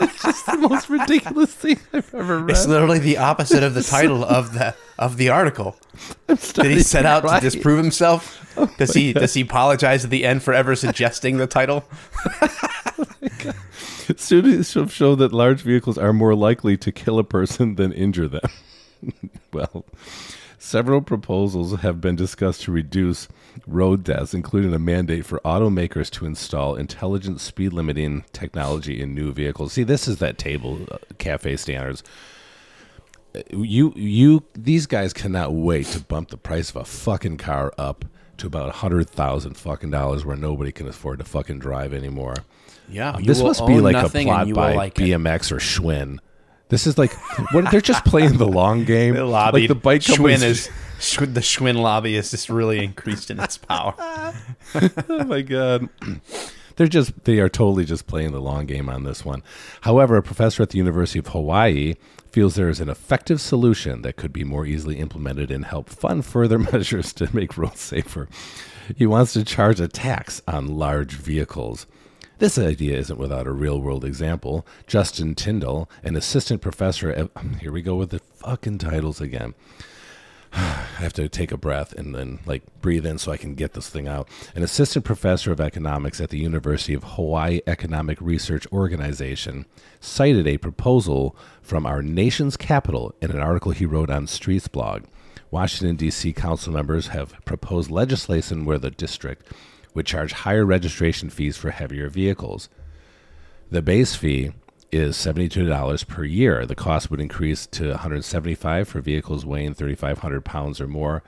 [0.00, 2.50] It's just the most ridiculous thing I've ever read.
[2.50, 5.76] It's literally the opposite of the title of the of the article.
[6.26, 8.54] Did he set out to disprove himself?
[8.56, 11.84] Oh does he does he apologize at the end for ever suggesting the title?
[14.16, 18.28] Studies have shown that large vehicles are more likely to kill a person than injure
[18.28, 18.48] them.
[19.52, 19.84] well,
[20.66, 23.28] several proposals have been discussed to reduce
[23.66, 29.32] road deaths, including a mandate for automakers to install intelligent speed limiting technology in new
[29.32, 29.72] vehicles.
[29.72, 32.02] See, this is that table uh, cafe standards.
[33.50, 38.04] You you these guys cannot wait to bump the price of a fucking car up
[38.38, 42.34] to about a hundred thousand fucking dollars where nobody can afford to fucking drive anymore.
[42.88, 44.94] Yeah, you This must be like a plot by like.
[44.94, 46.18] BMX or Schwinn.
[46.68, 47.12] This is like
[47.52, 49.14] what they're just playing the long game.
[49.16, 50.66] The lobby, like the bike Schwinn is
[51.18, 53.94] the Schwinn lobby is just really increased in its power.
[55.08, 55.88] oh my god.
[56.76, 59.42] They're just they are totally just playing the long game on this one.
[59.82, 61.94] However, a professor at the University of Hawaii
[62.30, 66.26] feels there is an effective solution that could be more easily implemented and help fund
[66.26, 68.28] further measures to make roads safer.
[68.94, 71.86] He wants to charge a tax on large vehicles.
[72.38, 74.66] This idea isn't without a real world example.
[74.86, 79.54] Justin Tyndall, an assistant professor at, here we go with the fucking titles again.
[80.52, 83.72] I have to take a breath and then like breathe in so I can get
[83.72, 84.28] this thing out.
[84.54, 89.64] An assistant professor of economics at the University of Hawaii Economic Research Organization
[90.00, 95.04] cited a proposal from our nation's capital in an article he wrote on Streetsblog.
[95.50, 96.34] Washington D.C.
[96.34, 99.50] council members have proposed legislation where the district
[99.96, 102.68] would charge higher registration fees for heavier vehicles.
[103.70, 104.52] The base fee
[104.92, 106.64] is $72 per year.
[106.64, 111.24] The cost would increase to 175 for vehicles weighing 3500 pounds or more.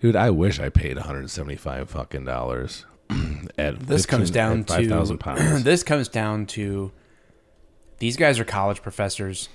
[0.00, 2.84] Dude, I wish I paid 175 fucking dollars.
[3.58, 5.64] at This 15 comes down at 5000 to pounds.
[5.64, 6.92] this comes down to
[7.98, 9.48] these guys are college professors.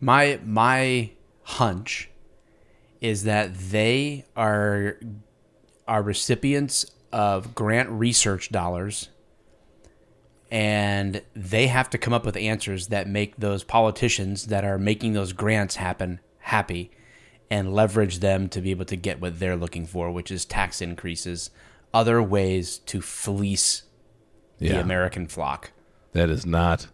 [0.00, 1.10] My my
[1.42, 2.10] hunch
[3.00, 4.98] is that they are
[5.88, 9.08] are recipients of grant research dollars
[10.50, 15.14] and they have to come up with answers that make those politicians that are making
[15.14, 16.90] those grants happen happy
[17.50, 20.82] and leverage them to be able to get what they're looking for, which is tax
[20.82, 21.50] increases,
[21.94, 23.84] other ways to fleece
[24.58, 24.80] the Yeah.
[24.80, 25.72] American flock.
[26.12, 26.88] That is not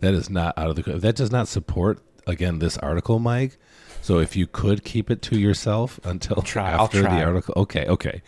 [0.00, 3.58] that is not out of the that does not support again this article, Mike.
[4.02, 7.54] So if you could keep it to yourself until try, after the article.
[7.56, 8.22] Okay, okay.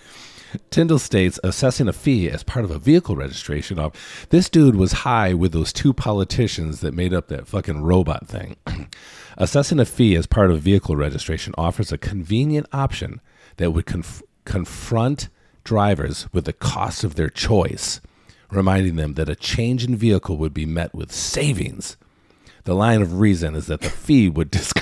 [0.70, 3.92] Tyndall states assessing a fee as part of a vehicle registration of
[4.30, 8.56] this dude was high with those two politicians that made up that fucking robot thing.
[9.36, 13.20] assessing a fee as part of vehicle registration offers a convenient option
[13.56, 15.28] that would conf- confront
[15.64, 18.00] drivers with the cost of their choice,
[18.50, 21.96] reminding them that a change in vehicle would be met with savings.
[22.64, 24.72] The line of reason is that the fee would dis-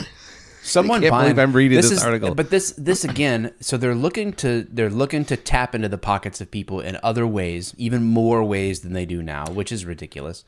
[0.70, 2.34] Someone can't buying, believe I'm reading this is, article.
[2.34, 6.40] But this this again, so they're looking to they're looking to tap into the pockets
[6.40, 10.44] of people in other ways, even more ways than they do now, which is ridiculous.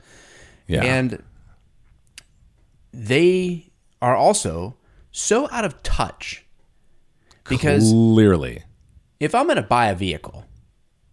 [0.66, 0.82] yeah.
[0.84, 1.22] And
[2.92, 4.76] they are also
[5.10, 6.44] so out of touch
[7.48, 8.62] because clearly,
[9.20, 10.44] if I'm going to buy a vehicle,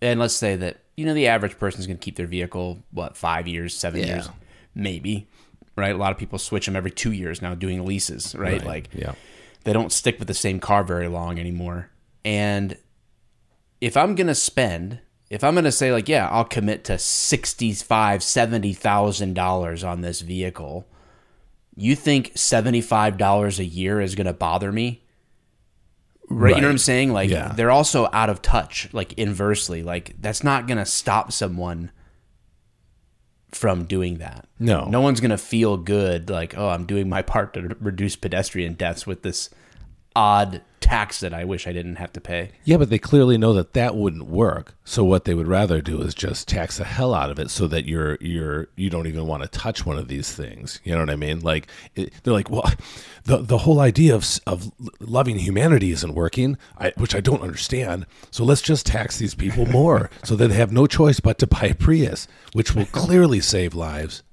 [0.02, 2.80] and let's say that you know the average person is going to keep their vehicle
[2.91, 4.08] what five years, seven Yeah.
[4.08, 4.30] years,
[4.76, 5.28] maybe,
[5.80, 5.96] right?
[5.96, 8.54] A lot of people switch them every two years now, doing leases, right?
[8.60, 8.65] Right.
[8.65, 9.13] Like, Yeah.
[9.63, 11.89] they don't stick with the same car very long anymore.
[12.26, 12.78] And
[13.82, 16.98] if I'm going to spend, if I'm going to say like, yeah, I'll commit to
[16.98, 20.86] sixty-five, seventy thousand dollars on this vehicle,
[21.76, 25.04] you think seventy-five dollars a year is going to bother me?
[26.32, 27.12] Right, you know what I'm saying?
[27.12, 27.54] Like Yeah.
[27.56, 28.88] they're also out of touch.
[28.94, 31.89] Like inversely, like that's not gonna stop someone
[33.52, 34.46] from doing that.
[34.60, 34.86] No.
[34.86, 36.30] no one's gonna feel good.
[36.30, 39.50] Like, oh, I'm doing my part to reduce pedestrian deaths with this
[40.15, 42.52] odd tax that I wish I didn't have to pay.
[42.63, 44.74] Yeah, but they clearly know that that wouldn't work.
[44.86, 47.67] So what they would rather do is just tax the hell out of it, so
[47.67, 50.80] that you're you're you don't even want to touch one of these things.
[50.84, 51.41] You know what I mean?
[51.41, 52.72] Like it, they're like, well,
[53.26, 58.06] the the whole idea of of loving humanity isn't working, I, which I don't understand.
[58.32, 61.48] So let's just tax these people more, so that they have no choice but to
[61.48, 64.24] buy a Prius, which will clearly save lives.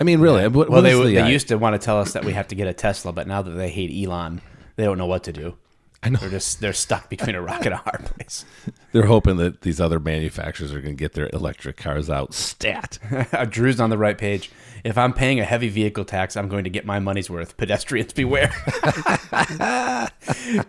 [0.00, 0.42] I mean, really?
[0.48, 2.32] What, Well, what they the they i- used to want to tell us that we
[2.32, 4.40] have to get a Tesla, but now that they hate Elon,
[4.76, 5.56] they don't know what to do.
[6.04, 6.18] I know.
[6.18, 8.44] They're just they're stuck between a rock and a hard place.
[8.92, 12.98] They're hoping that these other manufacturers are going to get their electric cars out stat.
[13.48, 14.50] Drew's on the right page.
[14.84, 17.56] If I'm paying a heavy vehicle tax, I'm going to get my money's worth.
[17.56, 18.52] Pedestrians beware.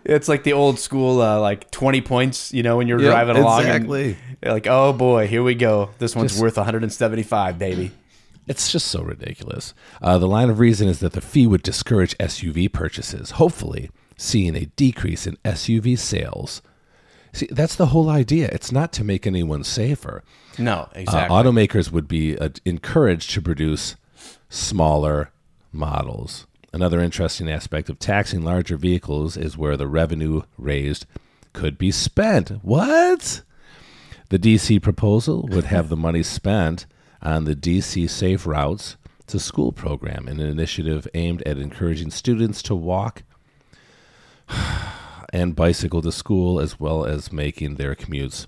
[0.04, 3.60] it's like the old school, uh, like 20 points, you know, when you're driving along.
[3.60, 4.16] exactly.
[4.42, 5.90] like, oh boy, here we go.
[5.98, 7.92] This one's Just- worth 175, baby.
[8.46, 9.74] It's just so ridiculous.
[10.00, 14.54] Uh, the line of reason is that the fee would discourage SUV purchases, hopefully seeing
[14.56, 16.62] a decrease in SUV sales.
[17.32, 18.48] See, that's the whole idea.
[18.52, 20.22] It's not to make anyone safer.
[20.58, 21.36] No, Uh, exactly.
[21.36, 23.96] automakers would be uh, encouraged to produce
[24.48, 25.30] smaller
[25.72, 26.46] models.
[26.72, 31.04] Another interesting aspect of taxing larger vehicles is where the revenue raised
[31.52, 32.50] could be spent.
[32.62, 33.42] What?
[34.28, 36.86] The DC proposal would have the money spent
[37.22, 42.74] on the DC Safe Routes to School program, an initiative aimed at encouraging students to
[42.74, 43.22] walk
[45.32, 48.46] and bicycle to school, as well as making their commutes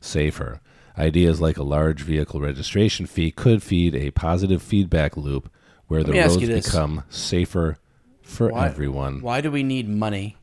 [0.00, 0.60] safer.
[0.98, 5.50] Ideas like a large vehicle registration fee could feed a positive feedback loop
[5.86, 7.78] where the roads become safer
[8.22, 9.20] for Why- everyone.
[9.22, 10.36] Why do we need money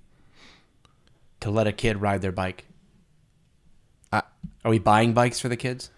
[1.41, 2.65] to let a kid ride their bike?
[4.11, 5.91] Are we buying bikes for the kids?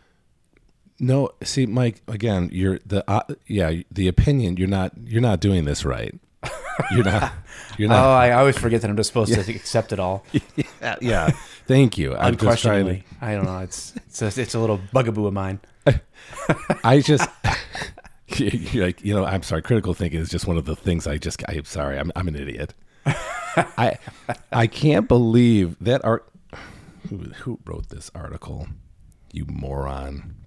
[1.00, 2.02] No, see, Mike.
[2.08, 4.58] Again, you're the uh, yeah the opinion.
[4.58, 6.16] You're not you're not doing this right.
[6.92, 7.34] You're not.
[7.78, 8.06] You're not.
[8.06, 8.10] Oh.
[8.10, 10.24] I always forget that I'm just supposed to accept it all.
[10.82, 11.30] yeah, yeah.
[11.68, 12.16] Thank you.
[12.16, 13.02] I'm just to.
[13.22, 13.60] I don't know.
[13.60, 15.60] It's it's a, it's a little bugaboo of mine.
[16.84, 17.30] I just.
[18.38, 19.62] you're like you know, I'm sorry.
[19.62, 21.44] Critical thinking is just one of the things I just.
[21.48, 22.00] I'm sorry.
[22.00, 22.74] I'm I'm an idiot.
[23.06, 23.98] I
[24.52, 26.28] I can't believe that art.
[27.10, 28.68] Who who wrote this article?
[29.32, 30.47] You moron.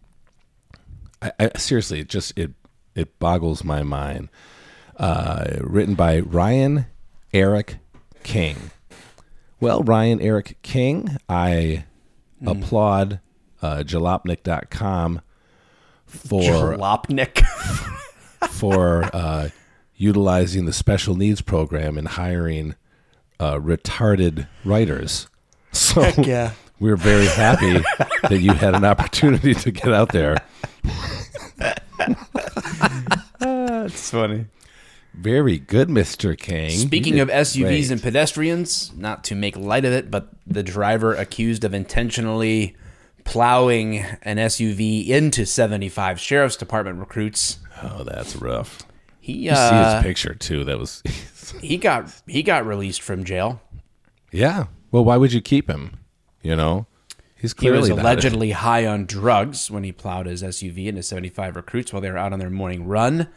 [1.23, 2.53] I, I seriously, it just it
[2.95, 4.29] it boggles my mind.
[4.97, 6.87] Uh, written by Ryan
[7.33, 7.79] Erik
[8.23, 8.71] King.
[9.59, 11.85] Well, Ryan Erik King, I
[12.45, 13.21] applaud
[13.63, 15.21] uh, jalopnik.com
[16.07, 17.45] for Jalopnik.
[18.51, 19.49] for uh,
[19.97, 22.75] utilizing the special needs program and hiring
[23.39, 25.29] uh, retarded writers.
[25.73, 26.53] So yeah.
[26.79, 27.85] we're very happy
[28.29, 30.37] that you had an opportunity to get out there.
[33.39, 34.47] That's funny.
[35.15, 36.39] Very good, Mr.
[36.39, 36.71] King.
[36.71, 37.91] Speaking of SUVs great.
[37.91, 42.77] and pedestrians, not to make light of it, but the driver accused of intentionally
[43.25, 47.59] plowing an SUV into 75 sheriff's department recruits.
[47.83, 48.83] Oh, that's rough.
[49.21, 50.65] He You see uh, his picture too.
[50.65, 51.03] That was
[51.61, 53.61] he got he got released from jail.
[54.33, 54.67] Yeah.
[54.91, 55.99] Well, why would you keep him?
[56.43, 56.87] You know?
[57.41, 60.87] He's He clearly was not a- allegedly high on drugs when he plowed his SUV
[60.87, 63.29] into 75 recruits while they were out on their morning run.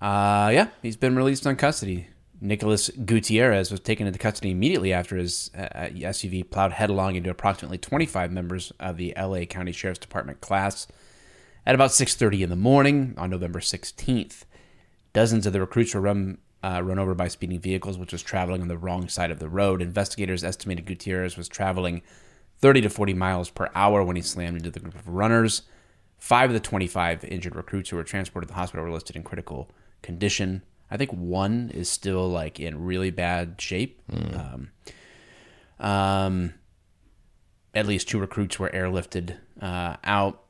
[0.00, 2.08] Uh, yeah, he's been released on custody.
[2.40, 7.78] Nicholas Gutierrez was taken into custody immediately after his uh, SUV plowed headlong into approximately
[7.78, 10.86] 25 members of the LA County Sheriff's Department class
[11.64, 14.44] at about 6:30 in the morning on November 16th.
[15.12, 18.62] Dozens of the recruits were run uh, run over by speeding vehicles, which was traveling
[18.62, 19.82] on the wrong side of the road.
[19.82, 22.02] Investigators estimated Gutierrez was traveling
[22.60, 25.62] 30 to 40 miles per hour when he slammed into the group of runners.
[26.18, 29.22] Five of the 25 injured recruits who were transported to the hospital were listed in
[29.22, 29.70] critical
[30.02, 30.62] condition.
[30.90, 34.00] I think one is still like in really bad shape.
[34.34, 34.70] Um,
[35.80, 36.54] um,
[37.74, 40.42] at least two recruits were airlifted uh, out.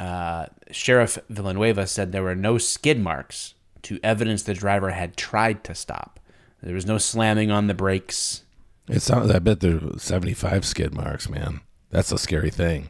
[0.00, 5.64] Uh, Sheriff Villanueva said there were no skid marks to evidence the driver had tried
[5.64, 6.20] to stop.
[6.62, 8.42] There was no slamming on the brakes.
[8.88, 9.30] It sounds.
[9.30, 11.60] I bet there were seventy-five skid marks, man.
[11.90, 12.88] That's a scary thing.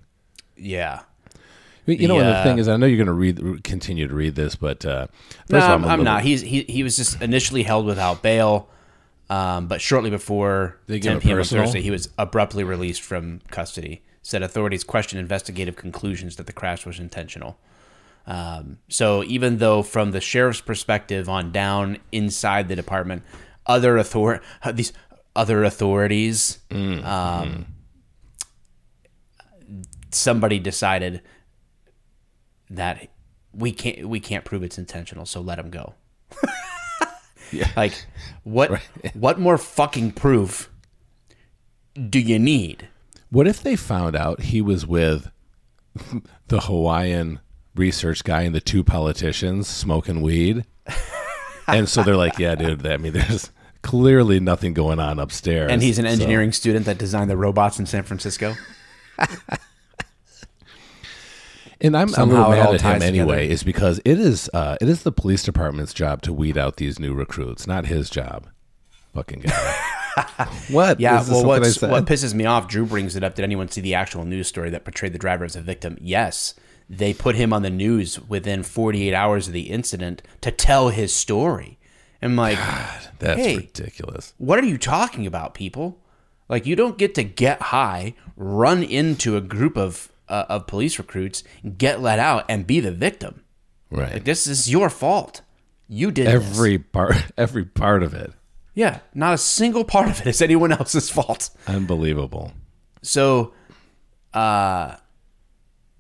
[0.57, 1.01] Yeah.
[1.87, 4.15] You know, The, and the thing is, I know you're going to read, continue to
[4.15, 6.23] read this, but uh, first No, all, I'm, I'm little- not.
[6.23, 8.69] He's he, he was just initially held without bail,
[9.31, 11.43] um, but shortly before 10 p.m.
[11.43, 14.03] Thursday, he was abruptly released from custody.
[14.21, 17.57] Said authorities questioned investigative conclusions that the crash was intentional.
[18.27, 23.23] Um, so even though, from the sheriff's perspective on down inside the department,
[23.65, 24.43] other author
[24.75, 24.93] these
[25.39, 27.67] other authorities, Mm, um,
[30.11, 31.23] somebody decided
[32.71, 33.09] that
[33.53, 35.95] we can't we can't prove it's intentional, so let him go.
[37.51, 37.71] Yeah.
[37.79, 38.05] Like
[38.43, 38.79] what
[39.15, 40.69] what more fucking proof
[41.95, 42.89] do you need?
[43.31, 45.31] What if they found out he was with
[46.49, 47.41] the Hawaiian
[47.75, 50.67] research guy and the two politicians smoking weed?
[51.67, 52.87] and so they're like, "Yeah, dude.
[52.87, 53.51] I mean, there's
[53.89, 57.79] clearly nothing going on upstairs." And he's an So- engineering student that designed the robots
[57.79, 58.55] in San Francisco.
[61.81, 63.53] And I'm, I'm a little mad at him anyway, together.
[63.53, 66.99] is because it is uh, it is the police department's job to weed out these
[66.99, 68.49] new recruits, not his job.
[69.15, 69.75] Fucking guy.
[70.71, 70.99] what?
[70.99, 73.37] Yeah, well, what's, what pisses me off, Drew brings it up.
[73.37, 75.97] Did anyone see the actual news story that portrayed the driver as a victim?
[76.01, 76.55] Yes.
[76.91, 81.15] They put him on the news within 48 hours of the incident to tell his
[81.15, 81.78] story.
[82.23, 82.59] I'm like,
[83.19, 83.57] That's hey.
[83.57, 84.35] ridiculous.
[84.39, 86.01] what are you talking about, people?
[86.49, 90.99] Like, you don't get to get high, run into a group of uh, of police
[90.99, 91.43] recruits,
[91.79, 93.43] get let out, and be the victim.
[93.91, 94.15] Right.
[94.15, 95.41] Like, this is your fault.
[95.89, 96.35] You did this.
[96.35, 98.33] every part, every part of it,
[98.75, 101.49] Yeah, not a single part of it is anyone else's fault.
[101.67, 102.53] unbelievable.
[103.01, 103.53] So,
[104.35, 104.97] uh,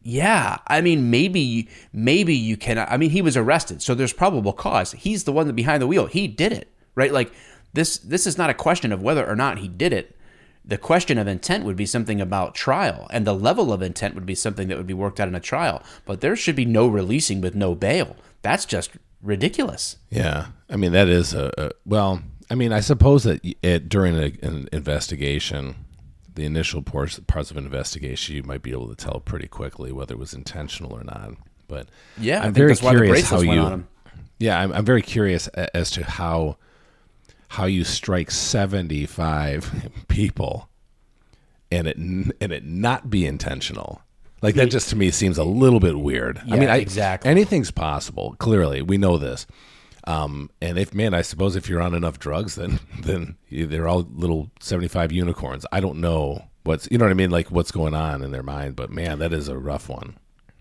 [0.02, 2.78] yeah, I mean, maybe, maybe you can.
[2.78, 4.92] I mean, he was arrested, so there's probable cause.
[4.92, 6.06] He's the one behind the wheel.
[6.06, 7.12] He did it, right?
[7.12, 7.32] Like
[7.72, 7.98] this.
[7.98, 10.16] This is not a question of whether or not he did it.
[10.64, 14.26] The question of intent would be something about trial, and the level of intent would
[14.26, 15.82] be something that would be worked out in a trial.
[16.04, 18.16] But there should be no releasing with no bail.
[18.42, 18.90] That's just
[19.22, 19.96] ridiculous.
[20.10, 22.22] Yeah, I mean that is a, a well.
[22.50, 25.74] I mean, I suppose that it, during a, an investigation,
[26.38, 29.92] the initial parts, parts of an investigation, you might be able to tell pretty quickly
[29.92, 31.32] whether it was intentional or not.
[31.66, 33.84] But Yeah, I I'm think very that's why the curious how you.
[34.38, 36.56] Yeah, I'm, I'm very curious as to how
[37.52, 40.68] how you strike 75 people
[41.70, 44.02] and it and it not be intentional.
[44.40, 46.40] Like that just to me seems a little bit weird.
[46.48, 47.28] I mean, I, exactly.
[47.28, 48.36] Anything's possible.
[48.38, 49.46] Clearly, we know this.
[50.08, 54.08] Um, and if man, I suppose if you're on enough drugs, then then they're all
[54.10, 55.66] little 75 unicorns.
[55.70, 58.42] I don't know what's you know what I mean, like what's going on in their
[58.42, 58.74] mind.
[58.74, 60.16] But man, that is a rough one.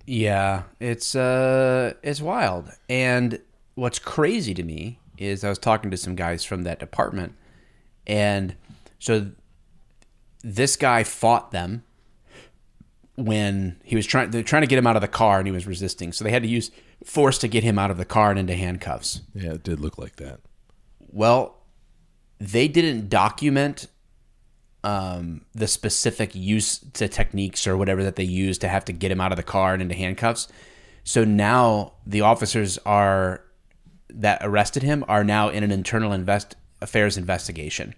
[0.05, 2.69] Yeah, it's uh it's wild.
[2.89, 3.39] And
[3.75, 7.33] what's crazy to me is I was talking to some guys from that department
[8.05, 8.55] and
[8.99, 9.31] so
[10.43, 11.83] this guy fought them
[13.15, 15.53] when he was trying they're trying to get him out of the car and he
[15.53, 16.11] was resisting.
[16.11, 16.69] So they had to use
[17.03, 19.21] force to get him out of the car and into handcuffs.
[19.33, 20.39] Yeah, it did look like that.
[20.99, 21.63] Well,
[22.39, 23.87] they didn't document
[24.83, 29.11] um, the specific use to techniques or whatever that they used to have to get
[29.11, 30.47] him out of the car and into handcuffs.
[31.03, 33.43] So now the officers are
[34.09, 37.95] that arrested him are now in an internal invest affairs investigation.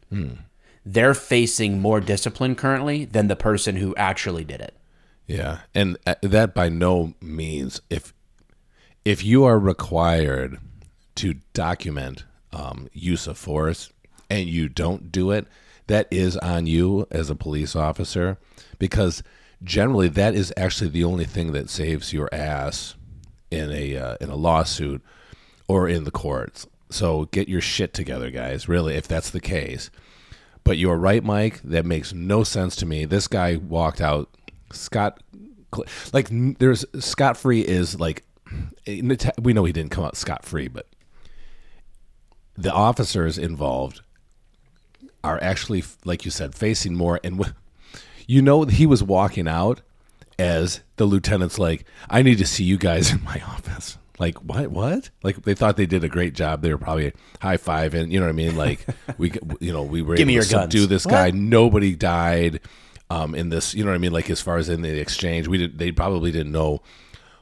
[0.85, 4.75] They're facing more discipline currently than the person who actually did it.
[5.27, 8.13] Yeah, and uh, that by no means if
[9.09, 10.59] if you are required
[11.15, 13.91] to document um, use of force
[14.29, 15.47] and you don't do it,
[15.87, 18.37] that is on you as a police officer
[18.77, 19.23] because
[19.63, 22.93] generally that is actually the only thing that saves your ass
[23.49, 25.01] in a uh, in a lawsuit
[25.67, 26.67] or in the courts.
[26.91, 28.69] So get your shit together, guys.
[28.69, 29.89] Really, if that's the case.
[30.63, 31.61] But you're right, Mike.
[31.63, 33.05] That makes no sense to me.
[33.05, 34.29] This guy walked out
[34.71, 35.19] scot,
[36.13, 36.27] like
[36.59, 38.23] there's scot free is like
[39.41, 40.87] we know he didn't come out scot free, but
[42.57, 44.01] the officers involved
[45.23, 47.19] are actually, like you said, facing more.
[47.23, 47.51] And wh-
[48.27, 49.81] you know, he was walking out
[50.37, 54.71] as the lieutenant's like, "I need to see you guys in my office." Like what?
[54.71, 55.09] What?
[55.23, 56.61] Like they thought they did a great job.
[56.61, 58.57] They were probably high five and you know what I mean.
[58.57, 58.85] Like
[59.17, 59.31] we,
[59.61, 60.89] you know, we were Give able to subdue guns.
[60.89, 61.31] this guy.
[61.31, 62.59] Nobody died
[63.09, 63.73] um, in this.
[63.73, 64.11] You know what I mean?
[64.11, 65.79] Like as far as in the exchange, we did.
[65.79, 66.81] They probably didn't know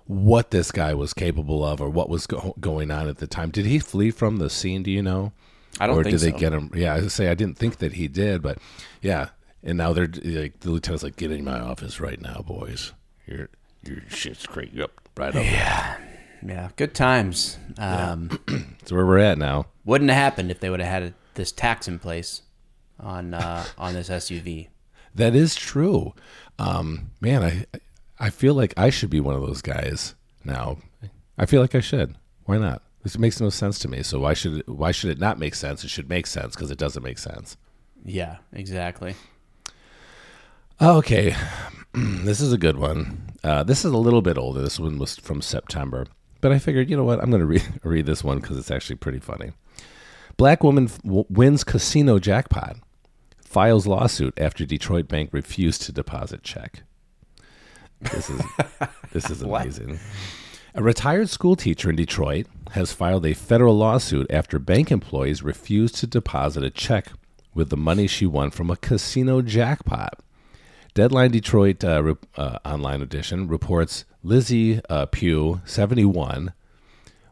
[0.08, 3.51] what this guy was capable of or what was go- going on at the time.
[3.51, 4.84] Did he flee from the scene?
[4.84, 5.34] Do you know?
[5.80, 6.08] I don't think.
[6.08, 6.72] or did they get him?
[6.74, 8.58] Yeah, I say I didn't think that he did, but
[9.01, 9.30] yeah.
[9.64, 12.93] And now they're like the lieutenant's like, "Get in my office right now, boys.
[13.26, 13.49] Your
[13.84, 15.97] your shit's crazy up right up." Yeah.
[16.45, 17.58] Yeah, good times.
[17.80, 19.66] Um, That's where we're at now.
[19.86, 22.43] Wouldn't have happened if they would have had this tax in place
[22.99, 24.68] on uh, on this SUV.
[25.16, 26.14] That is true.
[26.60, 27.66] Um, man, I
[28.20, 30.78] I feel like I should be one of those guys now.
[31.38, 32.15] I feel like I should.
[32.45, 32.82] Why not?
[33.03, 34.03] This makes no sense to me.
[34.03, 35.84] So why should it, why should it not make sense?
[35.84, 37.57] It should make sense because it doesn't make sense.
[38.03, 39.15] Yeah, exactly.
[40.82, 41.36] Okay,
[41.93, 43.30] this is a good one.
[43.43, 44.61] Uh, this is a little bit older.
[44.61, 46.05] This one was from September,
[46.41, 48.72] but I figured, you know what, I'm going to read read this one because it's
[48.72, 49.51] actually pretty funny.
[50.38, 52.78] Black woman f- wins casino jackpot,
[53.41, 56.84] files lawsuit after Detroit bank refused to deposit check.
[58.02, 58.41] This is
[59.12, 60.00] this is amazing.
[60.76, 65.95] A retired school teacher in Detroit has filed a federal lawsuit after bank employees refused
[65.95, 67.08] to deposit a check
[67.56, 70.20] with the money she won from a casino jackpot.
[70.93, 76.54] Deadline Detroit uh, re- uh, online edition reports Lizzie uh, Pugh, 71,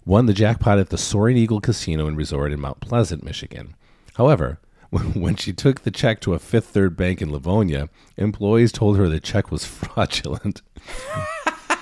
[0.05, 3.75] won the jackpot at the Soaring Eagle Casino and Resort in Mount Pleasant, Michigan.
[4.15, 4.59] However,
[5.13, 9.07] when she took the check to a Fifth Third Bank in Livonia, employees told her
[9.09, 10.61] the check was fraudulent,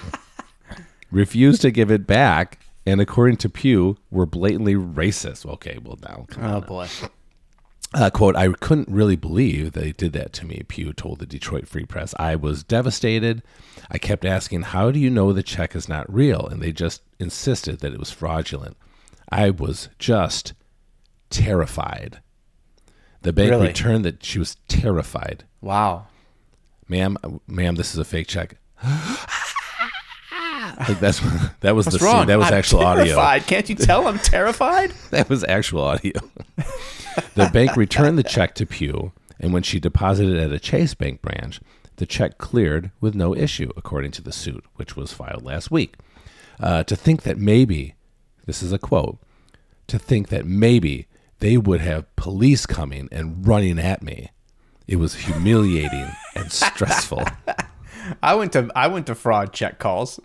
[1.12, 5.46] refused to give it back, and according to Pugh, were blatantly racist.
[5.46, 6.88] Okay, well now, come Oh boy.
[7.94, 11.68] uh, quote, I couldn't really believe they did that to me, Pugh told the Detroit
[11.68, 12.14] Free Press.
[12.18, 13.44] I was devastated.
[13.92, 16.48] I kept asking, How do you know the check is not real?
[16.48, 18.76] And they just insisted that it was fraudulent.
[19.30, 20.54] I was just
[21.30, 22.20] terrified.
[23.24, 23.68] The bank Really?
[23.68, 25.44] returned that she was terrified.
[25.62, 26.08] Wow.
[26.88, 28.58] Ma'am, uh, ma'am, this is a fake check.
[30.88, 31.20] like that's
[31.62, 32.22] that was What's the wrong?
[32.22, 32.28] scene.
[32.28, 33.06] That was I'm actual audio.
[33.06, 33.48] terrified.
[33.48, 34.94] Can't you tell I'm terrified?
[35.12, 36.14] That was actual audio.
[37.36, 41.22] the bank returned the check to Pugh, and when she deposited at a Chase Bank
[41.22, 41.62] branch,
[41.98, 45.96] the check cleared with no issue, according to the suit, which was filed last week.
[46.60, 47.94] Uh, to think that maybe,
[48.46, 49.20] this is a quote,
[49.88, 51.08] to think that maybe
[51.44, 54.30] they would have police coming and running at me.
[54.88, 57.24] It was humiliating and stressful
[58.24, 60.20] I went to I went to fraud check calls.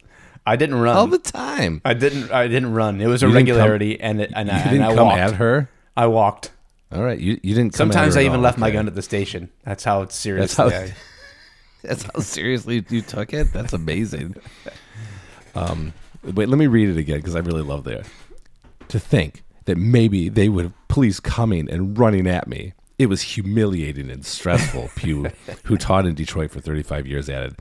[0.47, 0.97] I didn't run.
[0.97, 1.81] all the time.
[1.85, 2.31] I didn't.
[2.33, 3.01] I didn't run.
[3.01, 4.95] It was a You didn't come- regularity, and it, and, I, You and didn't I
[4.95, 5.19] come walked.
[5.21, 5.71] at her.
[5.97, 6.51] I walked.
[6.91, 7.75] All right, you you didn't.
[7.75, 8.41] Come at Sometimes I even all.
[8.41, 9.51] left my gun at the station.
[9.65, 10.57] That's how serious.
[10.57, 10.95] how- I-
[11.83, 13.53] That's how seriously you took it.
[13.53, 14.37] That's amazing.
[15.55, 15.93] Um,
[16.23, 18.07] wait, let me read it again because I really love that.
[18.89, 22.73] To think that maybe they would have police coming and running at me.
[22.99, 24.91] It was humiliating and stressful.
[24.97, 25.31] Pugh,
[25.65, 27.55] who taught in Detroit for 35 years, added,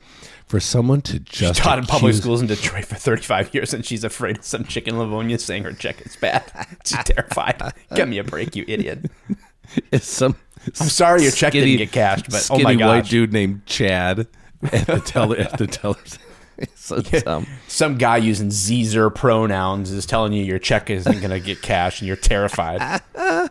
[0.46, 3.86] "For someone to She just taught in public schools in Detroit for 35 years, and
[3.86, 6.42] she's afraid of some chicken Livonia saying her check is bad.
[6.84, 7.62] She's terrified.
[7.94, 9.10] Give me a break, you idiot.
[9.92, 10.34] is some
[10.80, 14.26] I'm sorry your check didn't get cashed, but oh my skinny white dude named Chad
[14.72, 16.18] at the teller at the tellers.
[16.74, 17.46] so dumb.
[17.68, 22.00] Some guy using Zer pronouns is telling you your check isn't going to get cashed,
[22.00, 23.00] and you're terrified.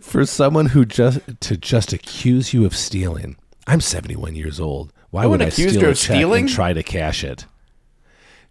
[0.00, 3.36] For someone who just to just accuse you of stealing.
[3.66, 4.92] I'm 71 years old.
[5.10, 6.44] Why No would I steal a check stealing?
[6.44, 7.46] and try to cash it?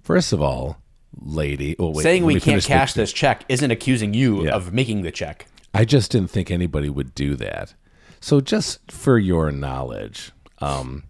[0.02, 0.78] First of all,
[1.20, 4.52] lady, oh wait, Saying we can't finish the- cash this check isn't accusing you Yeah.
[4.52, 5.48] of making the check.
[5.74, 7.74] I just didn't think anybody would do that.
[8.22, 11.04] So, just for your knowledge, um,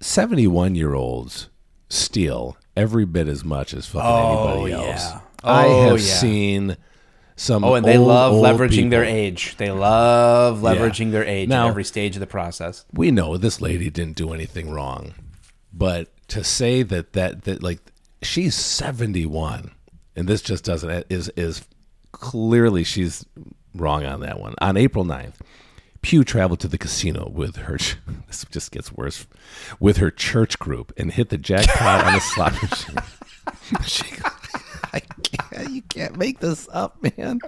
[0.00, 1.48] 71 year olds
[1.88, 4.92] steal every bit as much as fucking oh, anybody yeah.
[4.92, 5.22] else.
[5.44, 6.14] Oh, I have yeah.
[6.14, 6.76] seen
[7.36, 7.64] some.
[7.64, 9.16] Oh, and they old, love old leveraging their people.
[9.16, 9.56] age.
[9.56, 12.84] They love leveraging their age Now- at every stage of the process.
[12.92, 15.14] we know this lady didn't do anything wrong,
[15.72, 17.78] but to say that that that like
[18.22, 19.70] she's 71
[20.16, 21.62] and this just doesn't is is
[22.12, 23.24] clearly she's
[23.74, 24.54] wrong on that one.
[24.60, 25.34] On April 9th,
[26.06, 27.76] Pugh traveled to the casino with her.
[28.28, 29.26] This just gets worse.
[29.80, 32.96] With her church group and hit the jackpot on a slot machine.
[33.84, 34.04] She,
[34.92, 37.40] I can't, you can't make this up, man.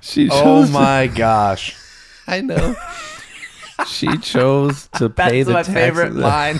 [0.00, 0.68] she oh chose.
[0.68, 1.76] Oh my gosh.
[2.26, 2.74] I know.
[3.86, 5.74] She chose to That's pay the That's my taxes.
[5.74, 6.58] favorite line.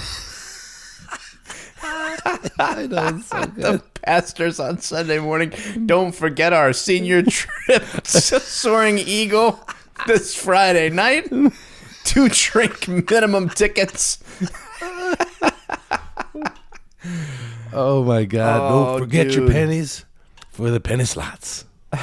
[2.58, 3.20] I know.
[3.20, 3.64] So good.
[3.64, 5.52] the pastors on Sunday morning.
[5.86, 9.58] Don't forget our senior trip to Soaring Eagle
[10.06, 11.30] this Friday night.
[12.04, 14.18] Two drink minimum tickets.
[17.72, 18.60] Oh my God!
[18.60, 20.04] Oh, Don't forget your pennies
[20.50, 21.64] for the penny slots.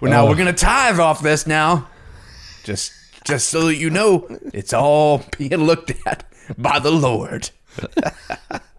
[0.00, 0.36] Well, now we're oh.
[0.36, 1.88] gonna tithe off this now.
[2.64, 2.92] Just,
[3.24, 6.24] just so that you know, it's all being looked at
[6.58, 7.50] by the Lord.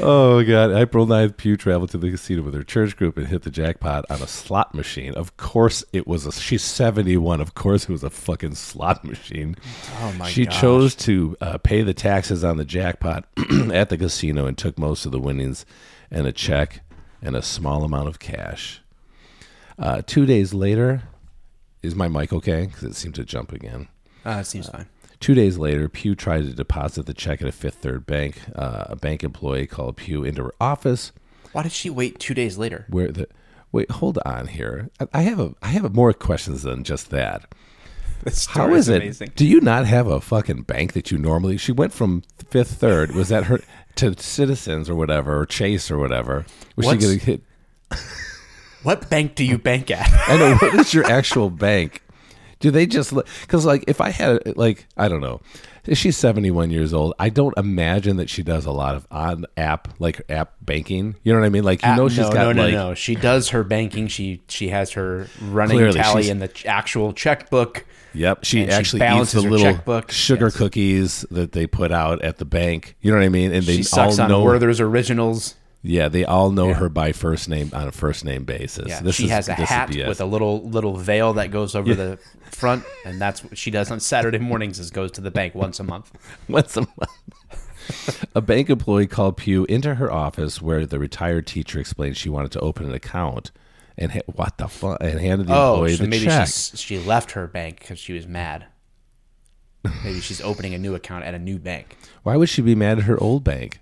[0.00, 0.70] Oh God!
[0.70, 4.04] April 9th, Pugh traveled to the casino with her church group and hit the jackpot
[4.10, 5.14] on a slot machine.
[5.14, 6.32] Of course, it was a.
[6.32, 7.40] She's seventy-one.
[7.40, 9.56] Of course, it was a fucking slot machine.
[10.00, 10.60] Oh my she gosh.
[10.60, 13.24] chose to uh, pay the taxes on the jackpot
[13.72, 15.66] at the casino and took most of the winnings
[16.10, 16.80] and a check
[17.20, 18.80] and a small amount of cash.
[19.78, 21.02] Uh, two days later,
[21.82, 22.66] is my mic okay?
[22.66, 23.88] Because it seemed to jump again.
[24.24, 24.86] Uh, it seems fine.
[25.20, 28.40] Two days later, Pugh tried to deposit the check at a Fifth Third bank.
[28.54, 31.12] Uh, a bank employee called Pugh into her office,
[31.52, 32.86] Why did she wait two days later?
[32.88, 33.26] where the
[33.72, 34.90] wait, hold on here.
[35.00, 37.46] I, I have a I have more questions than just that.
[38.24, 38.96] This How story is it?
[39.02, 39.30] amazing.
[39.36, 41.56] Do you not have a fucking bank that you normally?
[41.56, 43.12] She went from Fifth Third.
[43.14, 43.60] Was that her
[43.94, 46.44] to Citizens or whatever, or Chase or whatever?
[46.74, 47.42] Was What's- she going to hit?
[48.84, 50.08] What bank do you bank at?
[50.28, 52.02] I know what is your actual bank?
[52.60, 55.40] Do they just because like if I had like I don't know,
[55.92, 57.14] she's seventy one years old.
[57.18, 61.14] I don't imagine that she does a lot of on app like app banking.
[61.22, 61.64] You know what I mean?
[61.64, 62.94] Like you uh, know she's no, got no, no, like no.
[62.94, 64.08] She does her banking.
[64.08, 67.84] She she has her running Clearly, tally in the actual checkbook.
[68.14, 70.10] Yep, she And she actually eats the little checkbook.
[70.10, 70.56] sugar Yes.
[70.56, 72.96] cookies that they put out at the bank.
[73.00, 73.52] You know what I mean?
[73.52, 74.42] And they She sucks all on know.
[74.42, 75.54] Werther's Originals.
[75.88, 78.88] Yeah, they all know her by first name on a first name basis.
[78.88, 81.94] Yeah, this she is, has a hat with a little little veil that goes over
[81.94, 82.18] the
[82.50, 84.78] front, and that's what she does on Saturday mornings.
[84.78, 86.12] Is goes to the bank once a month.
[86.48, 88.28] once a month.
[88.34, 92.52] a bank employee called Pugh into her office where the retired teacher explained she wanted
[92.52, 93.50] to open an account
[93.96, 96.46] and ha- what the fuck and handed the Oh, employee so the maybe check.
[96.48, 98.66] she's, she left her bank because she was mad.
[100.04, 102.98] Maybe she's opening a new account at a new bank Why would she be mad
[102.98, 103.80] at her old bank?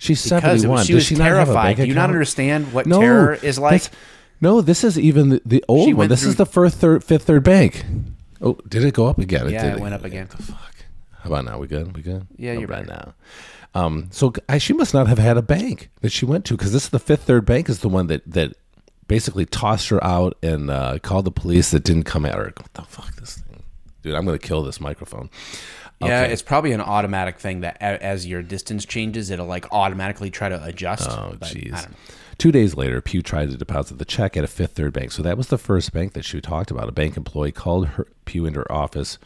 [0.00, 0.78] She's because seventy it one.
[0.78, 1.76] was, she Does was she not have a terrified.
[1.76, 3.88] Do you not understand what No, terror is like?
[4.40, 6.08] No, this is even the, the old one.
[6.08, 7.84] This is the first third, fifth third bank.
[8.40, 9.50] Oh, did it go up again?
[9.50, 10.26] Yeah, did it went up again.
[10.28, 10.74] What the fuck?
[11.20, 11.58] How about now?
[11.58, 11.94] We good?
[11.94, 12.26] We good?
[12.38, 13.12] Yeah, you're right now.
[13.74, 16.72] Um, so I, she must not have had a bank that she went to because
[16.72, 18.54] this is the fifth third bank is the one that that
[19.06, 22.44] basically tossed her out and uh, called the police that didn't come at her.
[22.56, 23.62] What the fuck, this thing,
[24.02, 24.14] dude?
[24.14, 25.28] I'm gonna kill this microphone.
[26.00, 26.32] Yeah, Okay.
[26.32, 30.48] it's probably an automatic thing that a- as your distance changes, it'll like automatically try
[30.48, 31.10] to adjust.
[31.10, 31.88] Oh, jeez.
[32.38, 35.12] Two days later, Pugh tried to deposit the check at a Fifth Third bank.
[35.12, 36.88] So that was the first bank that she talked about.
[36.88, 39.18] A bank employee called her Pugh into her office,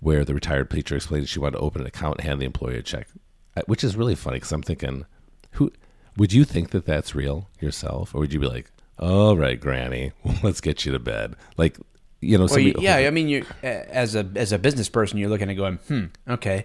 [0.00, 2.44] where the retired teacher explained that she wanted to open an account and hand the
[2.46, 3.08] employee a check,
[3.56, 5.06] Uh, which is really funny because I'm thinking,
[5.52, 5.72] who
[6.18, 10.12] would you think that that's real yourself, or would you be like, "All right, Granny,
[10.42, 11.34] let's get you to bed"?
[11.56, 11.78] Like,
[12.20, 15.30] you know, Well, somebody, yeah, I mean, you as a as a business person, you're
[15.30, 16.64] looking at going, hmm, okay,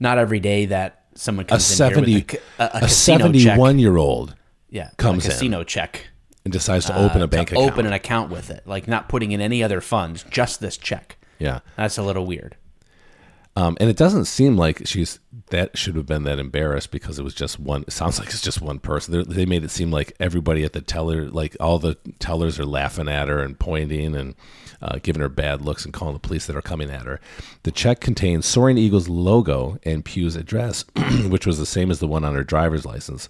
[0.00, 3.78] not every day that someone a comes seventy, in a, ca- a, a a seventy-one
[3.78, 4.34] year old
[4.70, 5.32] yeah, comes a in.
[5.32, 6.08] casino check.
[6.44, 7.70] and decides to open uh, a bank account.
[7.72, 11.16] open an account with it, like not putting in any other funds, just this check.
[11.38, 11.60] yeah.
[11.76, 12.56] That's a little weird.
[13.56, 15.18] Um, and it doesn't seem like she's
[15.50, 17.82] that should have been that embarrassed because it was just one.
[17.88, 19.12] It sounds like it's just one person.
[19.12, 22.64] They're, they made it seem like everybody at the teller, like all the tellers, are
[22.64, 24.36] laughing at her and pointing and
[24.80, 27.20] uh, giving her bad looks and calling the police that are coming at her.
[27.64, 30.84] The check contains Soaring Eagle's logo and Pugh's address,
[31.28, 33.28] which was the same as the one on her driver's license.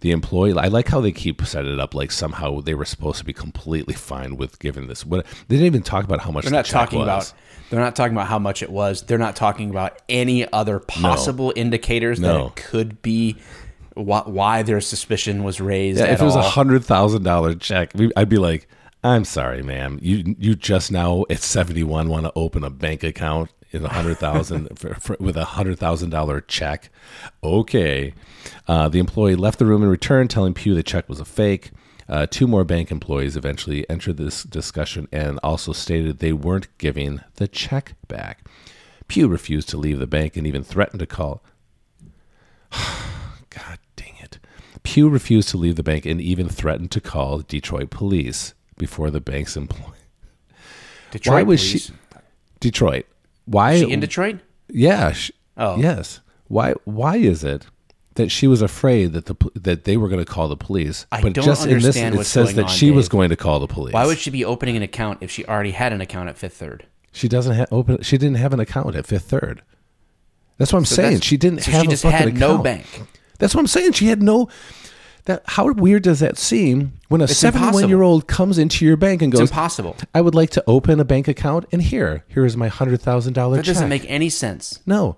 [0.00, 3.18] The employee, I like how they keep setting it up like somehow they were supposed
[3.18, 5.06] to be completely fine with giving this.
[5.06, 7.06] What they didn't even talk about how much They're the not check talking was.
[7.06, 7.32] about.
[7.70, 9.02] They're not talking about how much it was.
[9.02, 13.36] They're not talking about any other possible indicators that it could be.
[13.94, 15.98] Why, why their suspicion was raised.
[15.98, 18.68] Yeah, if it was a hundred thousand dollar check, I'd be like,
[19.06, 20.00] "I'm sorry, ma'am.
[20.02, 23.88] You you just now at seventy one want to open a bank account in a
[23.88, 24.68] hundred thousand
[25.20, 26.90] with a hundred thousand dollar check."
[27.42, 28.12] Okay.
[28.66, 31.70] Uh, the employee left the room and returned, telling Pugh the check was a fake.
[32.08, 37.20] Uh, two more bank employees eventually entered this discussion and also stated they weren't giving
[37.36, 38.44] the check back.
[39.06, 41.44] Pugh refused to leave the bank and even threatened to call
[42.72, 44.38] God dang it.
[44.82, 49.20] Pugh refused to leave the bank and even threatened to call Detroit police before the
[49.20, 49.92] bank's employee.
[51.10, 51.86] Detroit, Why was please.
[51.86, 51.92] she
[52.60, 53.06] Detroit?
[53.44, 54.40] Why She in Detroit?
[54.68, 55.12] Yeah.
[55.12, 55.78] sh Oh.
[55.78, 56.20] Yes.
[56.48, 56.74] Why?
[56.84, 57.66] Why is it
[58.14, 61.06] that she was afraid that the that they were going to call the police?
[61.12, 63.36] I but don't just in this, understand it says that on, she was going to
[63.36, 63.94] call the police.
[63.94, 66.54] Why would she be opening an account if she already had an account at Fifth
[66.56, 66.86] Third?
[67.12, 68.02] she doesn't have open?
[68.02, 69.62] She didn't have an account at Fifth Third.
[70.58, 71.20] That's what I'm saying.
[71.20, 72.86] She didn't so have she a just had no bank.
[73.38, 73.92] That's what I'm saying.
[73.92, 74.48] She had no.
[75.26, 79.22] That how weird does that seem when a 71 year old comes into your bank
[79.22, 79.96] and goes, It's impossible.
[80.14, 83.32] "I would like to open a bank account, and here, here is my hundred thousand
[83.34, 84.80] dollar That check." doesn't make any sense.
[84.86, 85.16] no.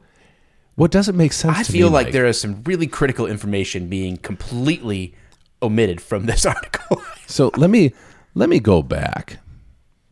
[0.77, 1.59] What doesn't make sense?
[1.59, 5.13] I feel like there is some really critical information being completely
[5.61, 7.03] omitted from this article.
[7.27, 7.93] So let me
[8.35, 9.39] let me go back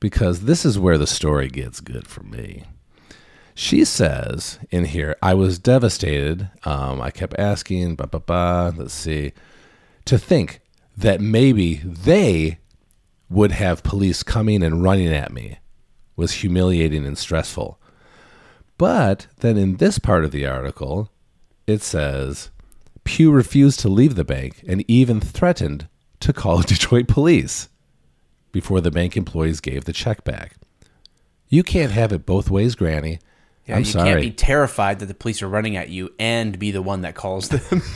[0.01, 2.65] because this is where the story gets good for me.
[3.55, 6.51] She says in here, I was devastated.
[6.65, 8.75] Um, I kept asking, ba ba ba.
[8.77, 9.33] Let's see,
[10.07, 10.61] to think
[10.97, 12.59] that maybe they
[13.29, 15.59] would have police coming and running at me
[16.17, 17.79] was humiliating and stressful.
[18.79, 21.11] But then in this part of the article,
[21.67, 22.51] it says
[23.05, 25.89] Pugh refused to leave the bank and even threatened
[26.21, 27.69] to call Detroit police
[28.53, 30.57] before the bank employees gave the check back.
[31.49, 33.19] You can't have it both ways, Granny.
[33.67, 34.09] Yeah, I'm you sorry.
[34.09, 37.15] can't be terrified that the police are running at you and be the one that
[37.15, 37.83] calls them.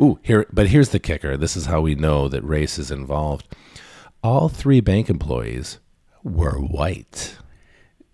[0.00, 1.36] Ooh, here, but here's the kicker.
[1.36, 3.46] This is how we know that race is involved.
[4.22, 5.78] All three bank employees
[6.22, 7.36] were white.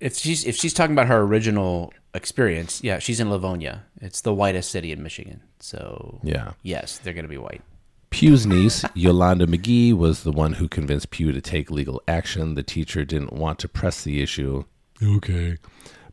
[0.00, 3.84] if she's if she's talking about her original experience, yeah, she's in Livonia.
[4.00, 5.42] It's the whitest city in Michigan.
[5.60, 6.52] So Yeah.
[6.62, 7.62] yes, they're gonna be white.
[8.10, 12.54] Pugh's niece, Yolanda McGee, was the one who convinced Pugh to take legal action.
[12.56, 14.64] The teacher didn't want to press the issue.
[15.02, 15.56] Okay.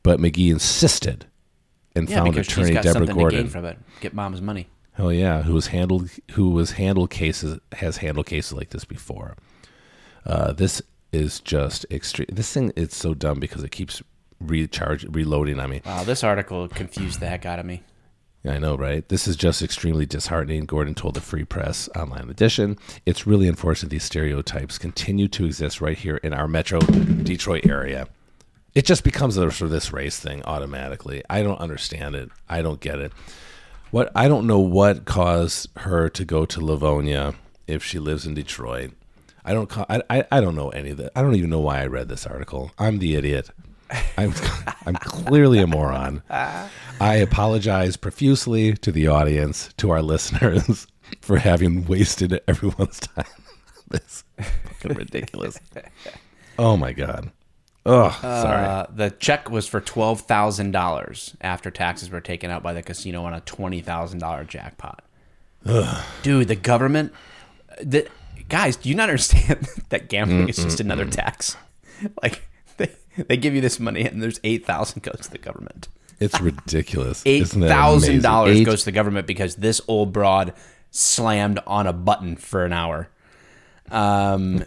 [0.01, 1.25] But McGee insisted
[1.95, 3.37] and Yeah, found because attorney she's got Deborah Gordon.
[3.39, 3.77] to gain from it.
[3.99, 4.69] Get mom's money.
[4.99, 9.37] Hell yeah, who was handled who was handled cases has handled cases like this before.
[10.25, 10.81] Uh, this
[11.13, 12.27] is just extreme.
[12.29, 14.03] This thing it's so dumb because it keeps
[14.41, 15.81] recharge reloading on me.
[15.85, 17.81] Wow, this article confused the heck out of me.
[18.43, 19.07] I know, right?
[19.07, 20.65] This is just extremely disheartening.
[20.65, 22.77] Gordon told the Free Press online edition.
[23.05, 28.09] It's really unfortunate these stereotypes continue to exist right here in our metro Detroit area.
[28.75, 31.23] It just becomes a sort of this race thing automatically.
[31.29, 32.31] I don't understand it.
[32.49, 33.13] I don't get it.
[33.91, 37.33] What I don't know what caused her to go to Livonia
[37.67, 38.91] if she lives in Detroit.
[39.43, 39.71] I don't.
[39.89, 41.11] I, I, I don't know any of that.
[41.15, 42.71] I don't even know why I read this article.
[42.77, 43.49] I'm the idiot.
[44.17, 44.33] I'm
[44.85, 46.21] I'm clearly a moron.
[46.29, 50.85] I apologize profusely to the audience, to our listeners,
[51.21, 53.25] for having wasted everyone's time.
[53.89, 55.59] this fucking ridiculous.
[56.59, 57.31] Oh my god.
[57.85, 58.65] Oh, sorry.
[58.65, 62.83] Uh, the check was for twelve thousand dollars after taxes were taken out by the
[62.83, 65.03] casino on a twenty thousand dollar jackpot.
[66.23, 67.13] Dude, the government,
[67.81, 68.07] the
[68.47, 71.55] guys, do you not understand that gambling is just another tax?
[72.23, 72.91] Like they,
[73.27, 75.89] they give you this money and there's eight thousand goes to the government.
[76.21, 77.23] It's ridiculous.
[77.25, 78.21] Eight Isn't that thousand amazing?
[78.21, 80.53] dollars Eight- goes to the government because this old broad
[80.91, 83.09] slammed on a button for an hour.
[83.91, 84.63] Um,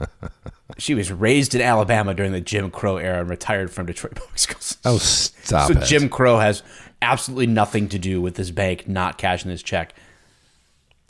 [0.78, 4.38] she was raised in Alabama during the Jim Crow era and retired from Detroit Public
[4.38, 4.76] Schools.
[4.84, 5.84] Oh, stop so it.
[5.84, 6.62] Jim Crow has
[7.02, 9.94] absolutely nothing to do with this bank not cashing this check.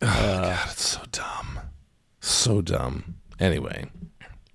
[0.03, 1.61] Oh, That's so dumb.
[2.21, 3.17] So dumb.
[3.39, 3.91] Anyway,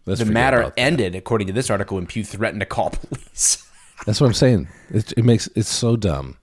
[0.06, 3.68] The matter ended, according to this article, when Pugh threatened to call police.
[4.06, 4.68] That's what I'm saying.
[4.90, 6.38] It, it makes it's so dumb.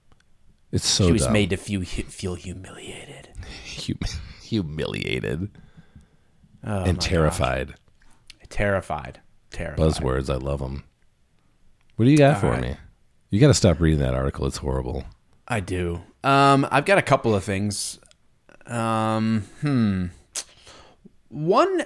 [0.71, 1.33] It's so she was dumb.
[1.33, 3.29] made to feel, feel humiliated.
[3.85, 3.97] Hum-
[4.41, 5.49] humiliated
[6.65, 7.73] Oh, and terrified.
[8.53, 9.19] Terrified.
[9.49, 9.79] Terrified.
[9.79, 10.31] Buzzwords.
[10.31, 10.83] I love them.
[11.95, 12.61] What do you got for right.
[12.61, 12.77] me?
[13.31, 14.45] You got to stop reading that article.
[14.45, 15.05] It's horrible.
[15.47, 16.01] I do.
[16.23, 17.97] Um, I've got a couple of things.
[18.67, 20.05] Um, hmm.
[21.29, 21.83] One,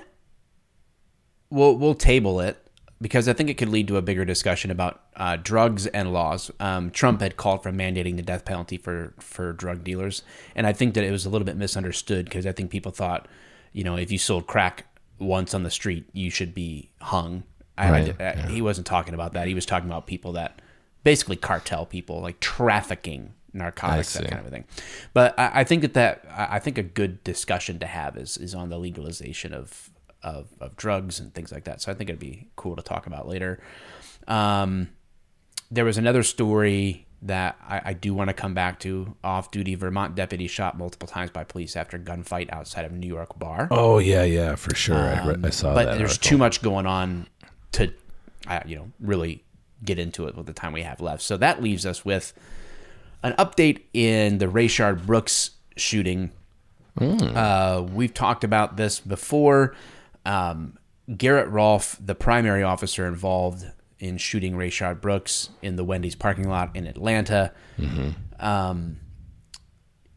[1.49, 2.57] we'll we'll table it
[2.99, 6.51] because I think it could lead to a bigger discussion about uh, drugs and laws.
[6.59, 10.21] Um, Trump had called for mandating the death penalty for for drug dealers,
[10.53, 13.25] and I think that it was a little bit misunderstood because I think people thought,
[13.71, 14.86] you know, if you sold crack
[15.19, 17.43] once on the street, you should be hung.
[17.77, 19.47] I, Right, I- He wasn't talking about that.
[19.47, 20.61] He was talking about people that
[21.03, 24.65] basically cartel people, like trafficking narcotics, that kind of a thing.
[25.13, 28.37] But I, I think that that I I think a good discussion to have is
[28.37, 29.89] is on the legalization of,
[30.21, 31.81] of of drugs and things like that.
[31.81, 33.59] So I think it'd be cool to talk about later.
[34.27, 34.89] Um,
[35.71, 39.15] there was another story that I, I do want to come back to.
[39.23, 43.67] Off-duty Vermont deputy shot multiple times by police after gunfight outside of New York bar.
[43.71, 44.97] Oh yeah, yeah, for sure.
[44.97, 45.91] I, re- I saw but that.
[45.91, 46.29] But there's article.
[46.29, 47.27] too much going on
[47.73, 47.91] to,
[48.47, 49.43] uh, you know, really
[49.83, 51.21] get into it with the time we have left.
[51.21, 52.33] So that leaves us with
[53.23, 56.31] an update in the Rayshard Brooks shooting.
[56.99, 59.75] Uh, we've talked about this before.
[60.25, 60.77] Um,
[61.15, 63.65] Garrett Rolfe, the primary officer involved
[63.99, 67.51] in shooting Rayshard Brooks in the Wendy's parking lot in Atlanta,
[68.39, 68.97] um,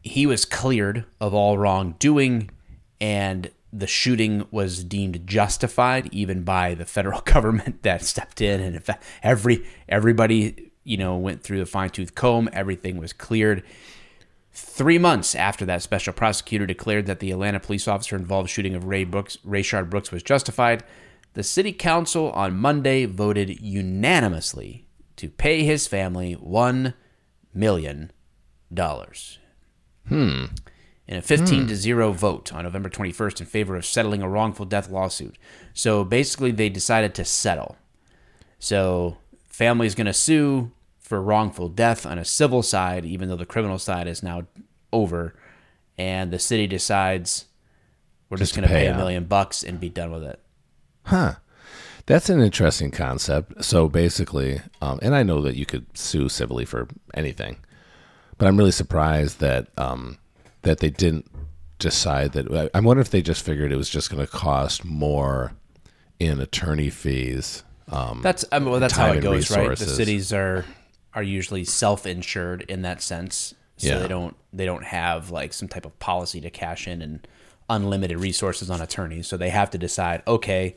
[0.03, 2.49] he was cleared of all wrongdoing,
[2.99, 8.75] and the shooting was deemed justified even by the federal government that stepped in, and
[8.75, 12.49] in fact, every everybody you know went through the fine tooth comb.
[12.53, 13.63] Everything was cleared.
[14.53, 18.85] Three months after that special prosecutor declared that the Atlanta police officer involved shooting of
[18.85, 20.83] Ray Brooks, Rayshard Brooks was justified,
[21.33, 26.93] the city council on Monday voted unanimously to pay his family one
[27.53, 28.11] million
[28.73, 29.39] dollars.
[30.07, 30.45] Hmm.
[31.07, 34.65] In a 15 to 0 vote on November 21st in favor of settling a wrongful
[34.65, 35.37] death lawsuit.
[35.73, 37.75] So basically, they decided to settle.
[38.59, 43.45] So, family's going to sue for wrongful death on a civil side, even though the
[43.45, 44.43] criminal side is now
[44.93, 45.35] over.
[45.97, 47.45] And the city decides
[48.29, 50.39] we're just, Just going to pay pay a million bucks and be done with it.
[51.03, 51.35] Huh.
[52.05, 53.63] That's an interesting concept.
[53.63, 57.57] So basically, um, and I know that you could sue civilly for anything,
[58.37, 60.17] but I'm really surprised that um,
[60.63, 61.29] that they didn't
[61.79, 62.71] decide that.
[62.73, 65.53] I- wonder if they just figured it was just going to cost more
[66.19, 67.63] in attorney fees.
[67.89, 69.69] Um, That's I mean, well, that's how it goes, right?
[69.77, 70.65] The cities are
[71.13, 73.99] are usually self-insured in that sense, so Yeah.
[73.99, 77.27] they don't they don't have like some type of policy to cash in and
[77.71, 79.27] unlimited resources on attorneys.
[79.27, 80.75] So they have to decide, okay,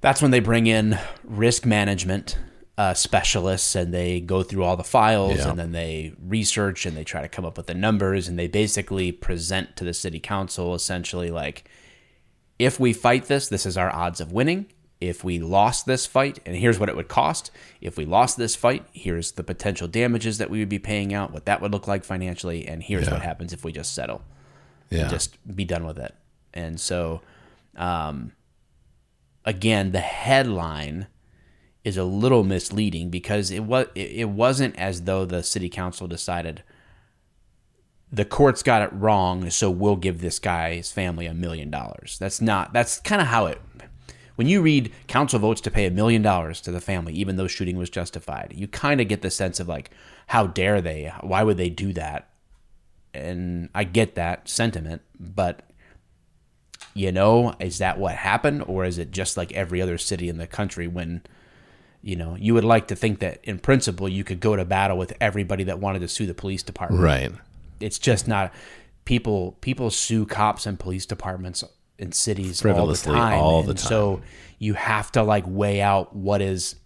[0.00, 2.38] that's when they bring in risk management
[2.78, 5.50] uh, specialists and they go through all the files Yeah.
[5.50, 8.48] and then they research and they try to come up with the numbers and they
[8.48, 11.68] basically present to the city council essentially like
[12.58, 14.66] if we fight this, this is our odds of winning.
[15.00, 17.50] If we lost this fight, and here's what it would cost.
[17.80, 21.32] If we lost this fight, here's the potential damages that we would be paying out,
[21.32, 23.14] what that would look like financially, and here's Yeah.
[23.14, 24.22] what happens if we just settle
[24.92, 25.08] yeah.
[25.08, 26.14] just be done with it.
[26.54, 27.20] And so,
[27.76, 28.32] um,
[29.44, 31.06] again, the headline
[31.84, 36.62] is a little misleading because it was it wasn't as though the city council decided
[38.12, 42.18] the courts got it wrong, so we'll give this guy's family a million dollars.
[42.20, 42.72] That's not.
[42.74, 43.60] That's kind of how it.
[44.34, 47.46] When you read council votes to pay a million dollars to the family, even though
[47.46, 49.90] shooting was justified, you kind of get the sense of like,
[50.28, 51.12] how dare they?
[51.20, 52.28] Why would they do that?
[53.14, 55.62] And I get that sentiment, but
[56.94, 60.38] you know, is that what happened, or is it just like every other city in
[60.38, 61.22] the country when
[62.02, 64.98] you know you would like to think that in principle you could go to battle
[64.98, 67.02] with everybody that wanted to sue the police department?
[67.02, 67.32] right.
[67.80, 68.52] It's just not
[69.04, 69.52] people.
[69.60, 71.64] People sue cops and police departments
[71.98, 74.22] in cities all the time, all the and so
[74.58, 76.76] you have to like weigh out what is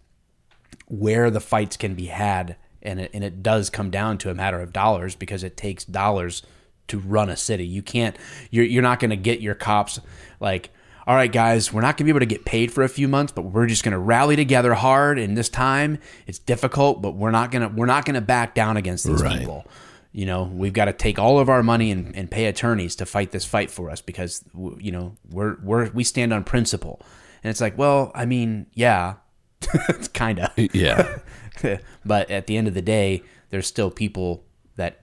[0.87, 2.57] where the fights can be had
[2.87, 5.84] and it, and it does come down to a matter of dollars because it takes
[5.84, 6.43] dollars
[6.89, 7.66] to run a city.
[7.66, 8.16] You can't
[8.51, 9.99] you're, you're not going to get your cops
[10.41, 10.70] like
[11.09, 13.07] all right guys we're not going to be able to get paid for a few
[13.07, 15.99] months but we're just going to rally together hard in this time.
[16.26, 19.22] It's difficult but we're not going to we're not going to back down against these
[19.22, 19.39] Right.
[19.41, 19.66] people.
[20.12, 23.07] You know we've got to take all of our money and, and pay attorneys to
[23.07, 24.43] fight this fight for us because
[24.78, 27.01] you know we're we're we stand on principle.
[27.43, 29.14] And it's like well i mean yeah
[29.91, 31.18] it's kind of Yeah.
[32.05, 34.45] but at the end of the day, there's still people
[34.77, 35.03] that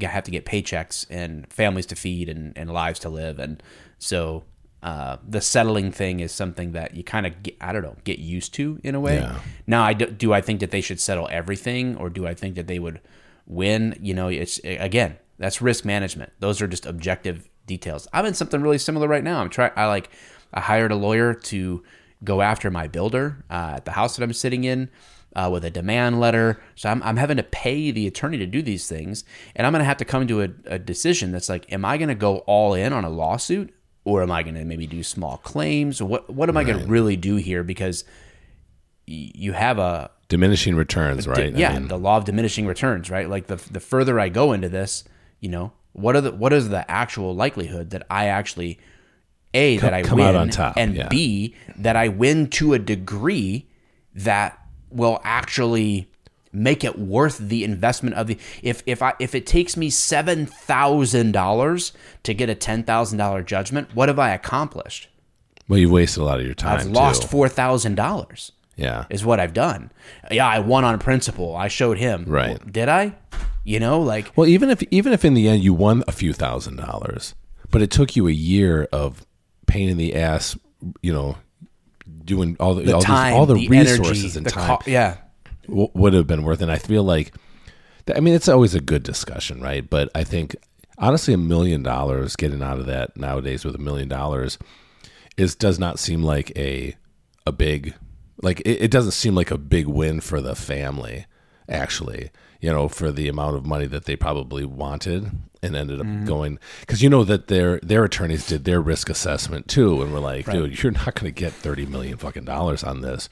[0.00, 3.38] have to get paychecks and families to feed and, and lives to live.
[3.38, 3.62] And
[3.98, 4.44] so
[4.82, 8.18] uh, the settling thing is something that you kind of get, I don't know, get
[8.18, 9.16] used to in a way.
[9.16, 9.38] Yeah.
[9.66, 12.56] Now, I do, do I think that they should settle everything or do I think
[12.56, 13.00] that they would
[13.46, 13.96] win?
[14.00, 16.32] You know, it's again, that's risk management.
[16.40, 18.08] Those are just objective details.
[18.12, 19.40] I'm in something really similar right now.
[19.40, 20.10] I'm trying, I like,
[20.52, 21.82] I hired a lawyer to
[22.24, 24.90] go after my builder uh, at the house that I'm sitting in
[25.34, 26.62] uh, with a demand letter.
[26.74, 29.24] So I'm, I'm having to pay the attorney to do these things.
[29.56, 31.96] And I'm going to have to come to a, a decision that's like, am I
[31.96, 33.74] going to go all in on a lawsuit
[34.04, 36.02] or am I going to maybe do small claims?
[36.02, 37.62] What, what am I going to really do here?
[37.62, 38.04] Because
[39.06, 41.54] y- you have a, Diminishing returns, right?
[41.54, 43.28] I yeah, mean, the law of diminishing returns, right?
[43.28, 45.04] Like the the further I go into this,
[45.40, 48.78] you know, what are the what is the actual likelihood that I actually
[49.52, 51.08] a that I come win out on top, and yeah.
[51.08, 53.68] b that I win to a degree
[54.14, 54.58] that
[54.92, 56.08] will actually
[56.54, 60.44] make it worth the investment of the if if I if it takes me seven
[60.46, 61.92] thousand dollars
[62.24, 65.08] to get a ten thousand dollar judgment, what have I accomplished?
[65.68, 66.80] well, you've wasted a lot of your time.
[66.80, 67.28] I've lost too.
[67.28, 69.04] four thousand dollars Yeah.
[69.08, 69.90] is what I've done.
[70.30, 71.56] Yeah, I won on principle.
[71.56, 72.24] I showed him.
[72.26, 72.58] Right.
[72.60, 73.14] Well, did I?
[73.64, 76.32] You know, like Well, even if even if in the end you won a few
[76.34, 77.34] thousand dollars,
[77.70, 79.24] but it took you a year of
[79.66, 80.58] pain in the ass,
[81.00, 81.36] you know,
[82.24, 84.78] doing all the, the all, these- time, all the, the, resources energy, and the time
[84.78, 85.16] co- yeah.
[85.66, 86.60] w- would have been worth.
[86.60, 86.64] it.
[86.64, 87.32] And I feel like,
[88.14, 89.88] I mean, it's always a good discussion, right?
[89.88, 90.56] But I think
[90.98, 94.58] honestly, a million dollars getting out of that nowadays with a million dollars
[95.36, 96.96] is does not seem like a
[97.46, 97.94] a big
[98.42, 101.26] like it, it doesn't seem like a big win for the family
[101.68, 105.30] actually you know for the amount of money that they probably wanted
[105.62, 109.68] and ended up going because you know that their their attorneys did their risk assessment
[109.68, 113.00] too and were like dude you're not going to get 30 million fucking dollars on
[113.00, 113.28] this.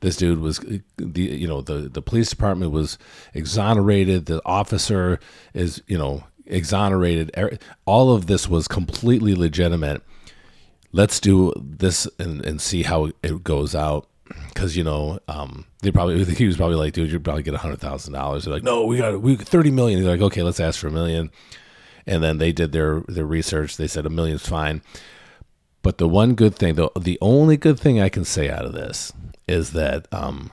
[0.00, 2.98] This dude was the you know the the police department was
[3.32, 4.26] exonerated.
[4.26, 5.18] The officer
[5.54, 7.30] is you know exonerated.
[7.36, 10.02] Er- all of this was completely legitimate.
[10.92, 14.08] Let's do this and, and see how it goes out.
[14.48, 17.58] Because you know um, they probably he was probably like dude you'd probably get a
[17.58, 18.44] hundred thousand dollars.
[18.44, 20.02] They're like no we got we 30 million.
[20.02, 21.30] They're like okay let's ask for a million
[22.06, 24.82] and then they did their their research they said a million's fine
[25.82, 28.72] but the one good thing the, the only good thing i can say out of
[28.72, 29.12] this
[29.46, 30.50] is that um,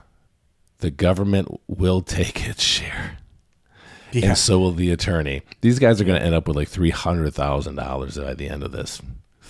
[0.79, 3.17] the government will take its share
[4.11, 4.29] Yeah.
[4.29, 8.23] and so will the attorney these guys are going to end up with like $300000
[8.23, 9.01] by the end of this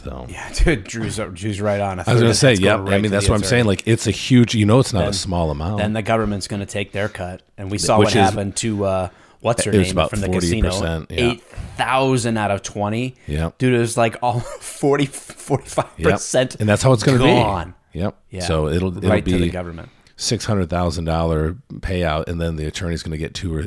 [0.03, 1.99] so Yeah, dude, Drew's Drew's right on.
[1.99, 2.77] I was gonna say, yeah.
[2.77, 3.65] I mean, that's what I'm saying.
[3.65, 4.55] Like, it's a huge.
[4.55, 5.77] You know, it's not a small amount.
[5.77, 8.55] then the government's going to take their cut, and we saw Which what is- happened
[8.57, 9.09] to uh,
[9.41, 11.05] what's her It name from the 40%, casino.
[11.09, 11.31] yeah.
[11.31, 11.43] Eight
[11.77, 13.15] thousand out of twenty.
[13.27, 13.57] Yep.
[13.57, 16.11] dude, it was like all 40 45 Yep.
[16.11, 16.55] percent.
[16.59, 17.29] and that's how it's going to be.
[17.31, 17.73] gone.
[17.93, 18.15] Yep.
[18.29, 18.41] Yeah.
[18.41, 19.89] So it'll it'll right to the be government.
[20.15, 23.65] six hundred thousand dollar payout, and then the attorney's going to get two or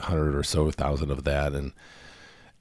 [0.00, 1.72] hundred or so thousand of that, and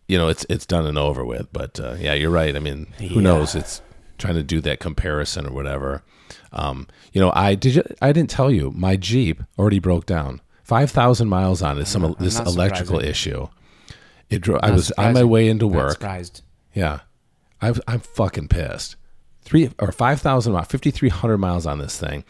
[0.07, 1.47] you know it's it's done and over with.
[1.53, 2.55] But uh, yeah, you're right.
[2.55, 3.21] I mean, who Yeah.
[3.21, 3.55] knows?
[3.55, 3.81] It's
[4.17, 6.03] trying to do that comparison or whatever.
[6.51, 7.75] Um, you know, I did.
[7.75, 10.41] You, I didn't tell you my Jeep already broke down.
[10.67, 11.85] Five thousand miles on it.
[11.85, 13.47] Some this not electrical issue.
[14.29, 14.59] It drove.
[14.61, 15.29] I Not was on my surprising.
[15.29, 15.91] way into Not work.
[15.93, 16.41] surprised.
[16.73, 16.99] Yeah,
[17.61, 18.97] I, I'm fucking pissed.
[19.43, 22.25] Three or five thousand miles, fifty three hundred miles on this thing,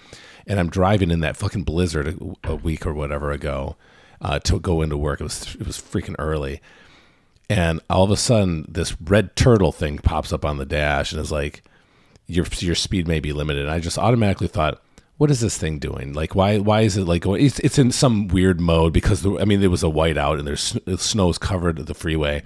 [0.46, 2.08] and I'm driving in that fucking blizzard
[2.44, 3.76] a, a week or whatever ago
[4.22, 5.20] uh, to go into work.
[5.20, 6.62] It was it was freaking early,
[7.50, 11.20] and all of a sudden this red turtle thing pops up on the dash and
[11.20, 11.64] is like,
[12.28, 13.64] your your speed may be limited.
[13.64, 14.80] And I just automatically thought.
[15.18, 16.14] What is this thing doing?
[16.14, 16.60] Like, why?
[16.60, 17.26] Why is it like?
[17.26, 20.48] It's, it's in some weird mode because the, I mean, there was a whiteout and
[20.48, 22.44] there's snow's covered the freeway,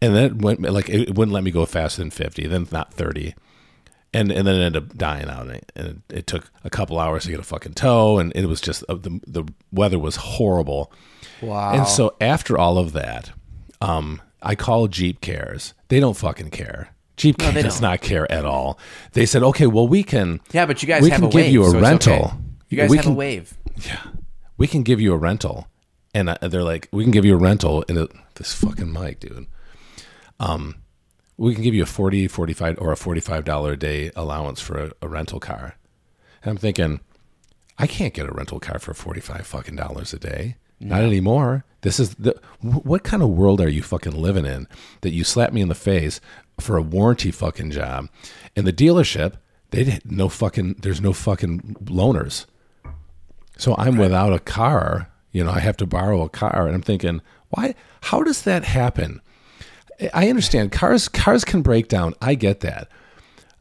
[0.00, 2.92] and then it went like it wouldn't let me go faster than 50 then not
[2.94, 3.34] 30
[4.14, 6.70] and and then it ended up dying out and it, and it, it took a
[6.70, 9.98] couple hours to get a fucking tow and it was just uh, the, the weather
[9.98, 10.92] was horrible
[11.42, 11.72] Wow.
[11.74, 13.32] and so after all of that
[13.80, 18.44] um i call jeep cares they don't fucking care jeep they does not care at
[18.44, 18.78] all
[19.12, 21.42] they said okay well we can yeah, but you guys we have can a give
[21.44, 22.34] wave, you a so rental okay.
[22.68, 23.56] You guys we have can, a wave.
[23.86, 24.02] yeah,
[24.58, 25.68] we can give you a rental,
[26.12, 29.20] and uh, they're like, we can give you a rental, and it, this fucking mic,
[29.20, 29.46] dude.
[30.40, 30.74] Um,
[31.36, 34.92] we can give you a 40 45 or a $45 a day allowance for a,
[35.00, 35.76] a rental car.
[36.42, 37.00] And I'm thinking,
[37.78, 40.56] I can't get a rental car for 45 fucking dollars a day.
[40.80, 41.64] Not anymore.
[41.82, 44.66] This is the what kind of world are you fucking living in
[45.02, 46.20] that you slap me in the face
[46.60, 48.08] for a warranty fucking job?
[48.54, 49.34] And the dealership,
[49.70, 52.46] they did no fucking there's no fucking loaners.
[53.58, 55.10] So I'm without a car.
[55.32, 57.74] You know, I have to borrow a car, and I'm thinking, why?
[58.02, 59.20] How does that happen?
[60.14, 61.08] I understand cars.
[61.08, 62.14] Cars can break down.
[62.20, 62.88] I get that.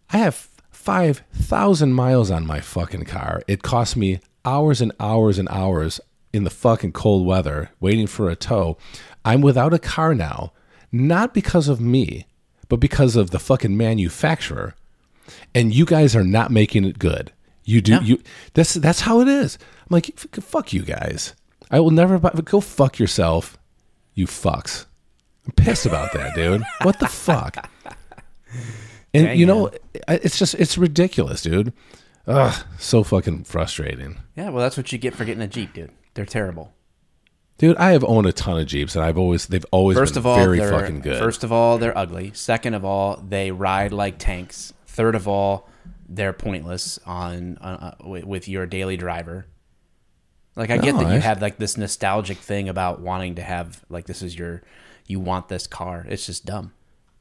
[0.09, 3.41] I have five thousand miles on my fucking car.
[3.47, 5.99] It costs me hours and hours and hours
[6.31, 8.77] in the fucking cold weather waiting for a tow.
[9.23, 10.53] I'm without a car now,
[10.91, 12.27] not because of me,
[12.69, 14.75] but because of the fucking manufacturer.
[15.55, 17.31] And you guys are not making it good.
[17.63, 17.99] You do No.
[18.01, 18.21] you.
[18.53, 19.57] That's that's how it is.
[19.81, 21.33] I'm like, fuck you guys.
[21.71, 22.29] I will never buy.
[22.43, 23.57] Go fuck yourself,
[24.13, 24.85] you fucks.
[25.47, 26.61] I'm pissed about that, dude.
[26.83, 27.69] What the fuck?
[29.13, 29.71] And Dang, you know,
[30.07, 31.73] I- it's just it's ridiculous, dude.
[32.27, 34.17] Ugh, so fucking frustrating.
[34.35, 35.91] Yeah, well, that's what you get for getting a Jeep, dude.
[36.13, 36.73] They're terrible.
[37.57, 40.21] Dude, I have owned a ton of Jeeps and I've always they've always First been
[40.21, 41.19] of all, very fucking good.
[41.19, 42.31] First of all, they're ugly.
[42.33, 44.73] Second of all, they ride like tanks.
[44.87, 45.69] Third of all,
[46.07, 49.45] they're pointless on, on uh, with, your daily driver.
[50.55, 53.83] Like I get No, that you have like this nostalgic thing about wanting to have
[53.89, 54.61] like this is your
[55.05, 56.05] you want this car.
[56.09, 56.73] It's just dumb.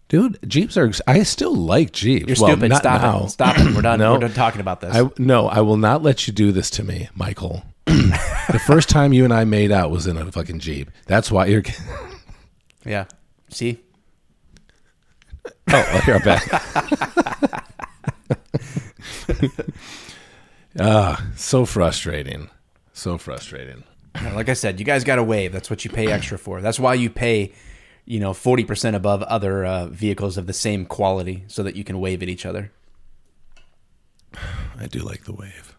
[0.09, 2.27] Dude, Jeeps are I still like Jeeps.
[2.27, 2.77] You're well, stupid.
[2.77, 3.25] Stop now.
[3.25, 3.31] it.
[3.31, 3.75] Stop it.
[3.75, 3.99] We're done.
[4.05, 4.15] No.
[4.15, 4.95] We're done talking about this.
[4.95, 7.65] I no, I will not let you do this to me, Michael.
[8.51, 10.91] the first time you and I made out was in a fucking Jeep.
[11.07, 11.63] That's why you're
[12.85, 13.05] yeah.
[13.51, 13.79] See?
[15.69, 16.49] Oh, here I'm back.
[20.81, 22.51] ah, so frustrating.
[22.93, 23.85] So frustrating.
[24.35, 25.53] Like I said, you guys got a wave.
[25.53, 26.61] That's what you pay extra for.
[26.61, 27.53] That's why you pay,
[28.05, 31.85] you know, forty percent above other uh, vehicles of the same quality, so that you
[31.85, 32.73] can wave at each other.
[34.79, 35.77] I do like the wave.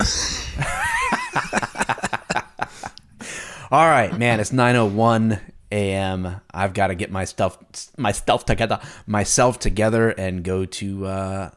[3.70, 4.40] All right, man.
[4.40, 6.40] It's nine oh one, a.m.
[6.52, 7.58] I've got to get my stuff,
[7.96, 11.50] my stuff together, myself together, and go to uh,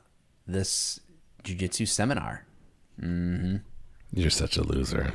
[0.48, 1.00] this
[1.44, 2.46] jujitsu seminar.
[3.02, 5.14] You're such a loser.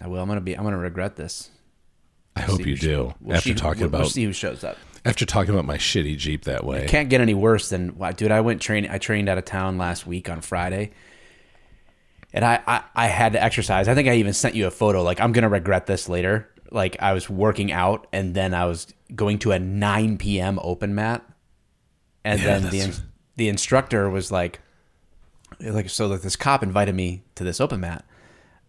[0.00, 0.20] I will.
[0.20, 0.56] I'm gonna be.
[0.56, 1.50] I'm gonna regret this.
[2.36, 3.14] I hope you do.
[3.20, 4.76] we'll after see- talking we'll, about we'll see who shows up.
[5.04, 6.84] after talking about my shitty Jeep that way.
[6.84, 8.30] It can't get any worse than dude.
[8.30, 8.90] I went training.
[8.90, 10.92] I trained out of town last week on Friday,
[12.36, 13.88] and I, I I had to exercise.
[13.88, 15.02] I think I even sent you a photo.
[15.02, 16.48] Like I'm gonna regret this later.
[16.70, 20.58] Like I was working out, and then I was going to a 9 p.m.
[20.62, 21.24] open mat,
[22.24, 23.00] and Yeah, then the
[23.36, 24.60] the instructor was like,
[25.60, 28.04] like so that this cop invited me to this open mat.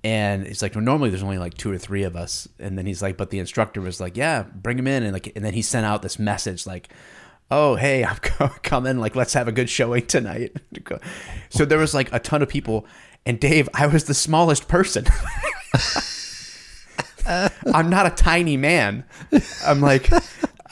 [0.04, 2.86] And it's like well, normally there's only like two or three of us, and then
[2.86, 5.54] he's like, but the instructor was like, yeah, bring him in, and like, and then
[5.54, 6.88] he sent out this message like,
[7.52, 8.06] oh hey,
[8.40, 10.56] I'm coming, like let's have a good showing tonight.
[11.50, 12.86] so there was like a ton of people,
[13.28, 15.06] and Dave, I was the smallest person.
[17.74, 19.04] I'm not a tiny man.
[19.66, 20.10] I'm like,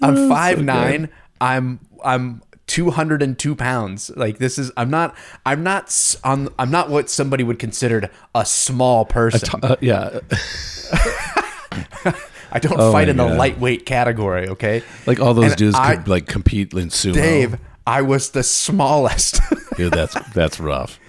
[0.00, 1.08] I'm five nine.
[1.40, 4.10] I'm I'm 202 pounds.
[4.16, 8.46] Like this is I'm not I'm not on I'm not what somebody would consider a
[8.46, 9.60] small person.
[9.62, 10.20] Uh, yeah,
[12.52, 14.48] I don't Oh fight in the lightweight category.
[14.50, 17.14] Okay, like all those And dudes I- could like compete in sumo.
[17.14, 19.40] Dave, I was the smallest.
[19.76, 21.00] Dude, that's that's rough.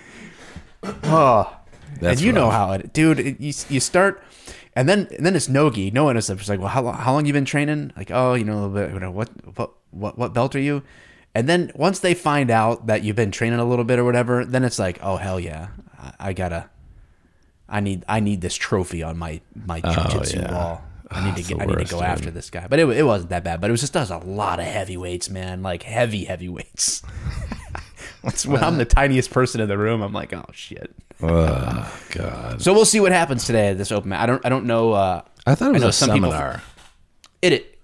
[1.03, 1.55] Oh,
[1.99, 3.19] That's and you know how it, dude.
[3.19, 4.23] It, you you start,
[4.75, 5.91] and then and then it's nogi.
[5.91, 7.93] No one is just like, well, how long, how long you been training?
[7.95, 8.93] Like, oh, you know, a little bit.
[8.93, 10.84] You know, what what what what belt are you?
[11.36, 14.45] And then once they find out that you've been training a little bit or whatever,
[14.45, 15.69] then it's like, oh hell yeah,
[15.99, 16.69] I, I gotta,
[17.67, 20.53] I need I need this trophy on my my jujitsu Oh, yeah.
[20.53, 20.84] wall.
[21.09, 22.07] I need to ah, get, the I need to go dude.
[22.07, 22.65] after this guy.
[22.67, 23.61] But it, it wasn't that bad.
[23.61, 25.61] But it was just does a lot of heavyweights, man.
[25.61, 27.03] Like heavy heavyweights.
[28.45, 30.93] When I'm the tiniest person in the room, I'm like, oh shit.
[31.21, 34.21] Oh God, So we'll see what happens today at this open mat.
[34.21, 34.93] I don't I don't know.
[34.93, 36.61] Uh, I thought it was know a some people- seminar.
[37.41, 37.53] it.
[37.53, 37.80] it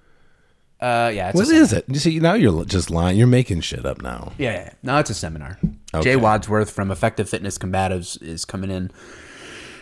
[0.82, 1.30] uh, yeah.
[1.30, 1.84] It's What is it?
[1.90, 3.18] You see, now you're just lying.
[3.18, 4.32] You're making shit up now.
[4.38, 4.74] Yeah, yeah.
[4.82, 5.60] No, it's a seminar.
[6.02, 8.92] Jay Wadsworth from Effective Fitness Combatives is coming in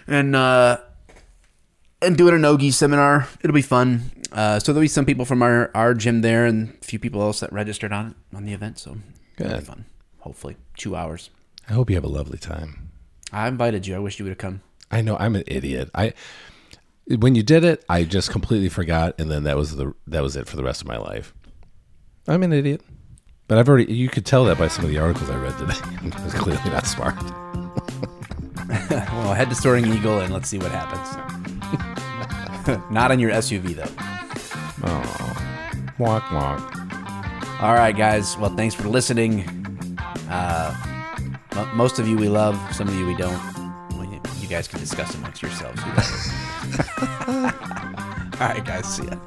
[0.07, 0.77] and uh
[2.01, 3.27] and doing a Nogi seminar.
[3.43, 4.11] It'll be fun.
[4.31, 7.21] Uh, so there'll be some people from our, our gym there and a few people
[7.21, 8.77] else that registered on it on the event.
[8.77, 8.97] So
[9.39, 9.65] it'll be Good.
[9.67, 9.85] fun.
[10.27, 11.29] Hopefully, two hours.
[11.69, 12.89] I hope you have a lovely time.
[13.31, 13.95] I invited you.
[13.95, 14.61] I wish you would have come.
[14.91, 15.89] I know I'm an idiot.
[15.95, 16.13] I
[17.07, 20.35] when you did it, I just completely forgot, and then that was the that was
[20.35, 21.33] it for the rest of my life.
[22.27, 22.81] I'm an idiot,
[23.47, 23.93] but I've already.
[23.93, 25.79] You could tell that by some of the articles I read today.
[26.17, 27.15] I was clearly not smart.
[28.89, 31.07] Well, head to Soaring Eagle and let's see what happens.
[32.91, 33.87] Not on your SUV though.
[34.85, 37.61] Oh, walk, walk.
[37.61, 38.37] All right, guys.
[38.37, 39.56] Well, thanks for listening.
[40.29, 40.75] Uh,
[41.73, 43.39] most of you we love, some of you we don't.
[44.41, 45.81] You, guys can discuss amongst yourselves.
[45.81, 46.31] Who that is.
[48.41, 48.85] All right, guys.
[48.95, 49.17] See ya.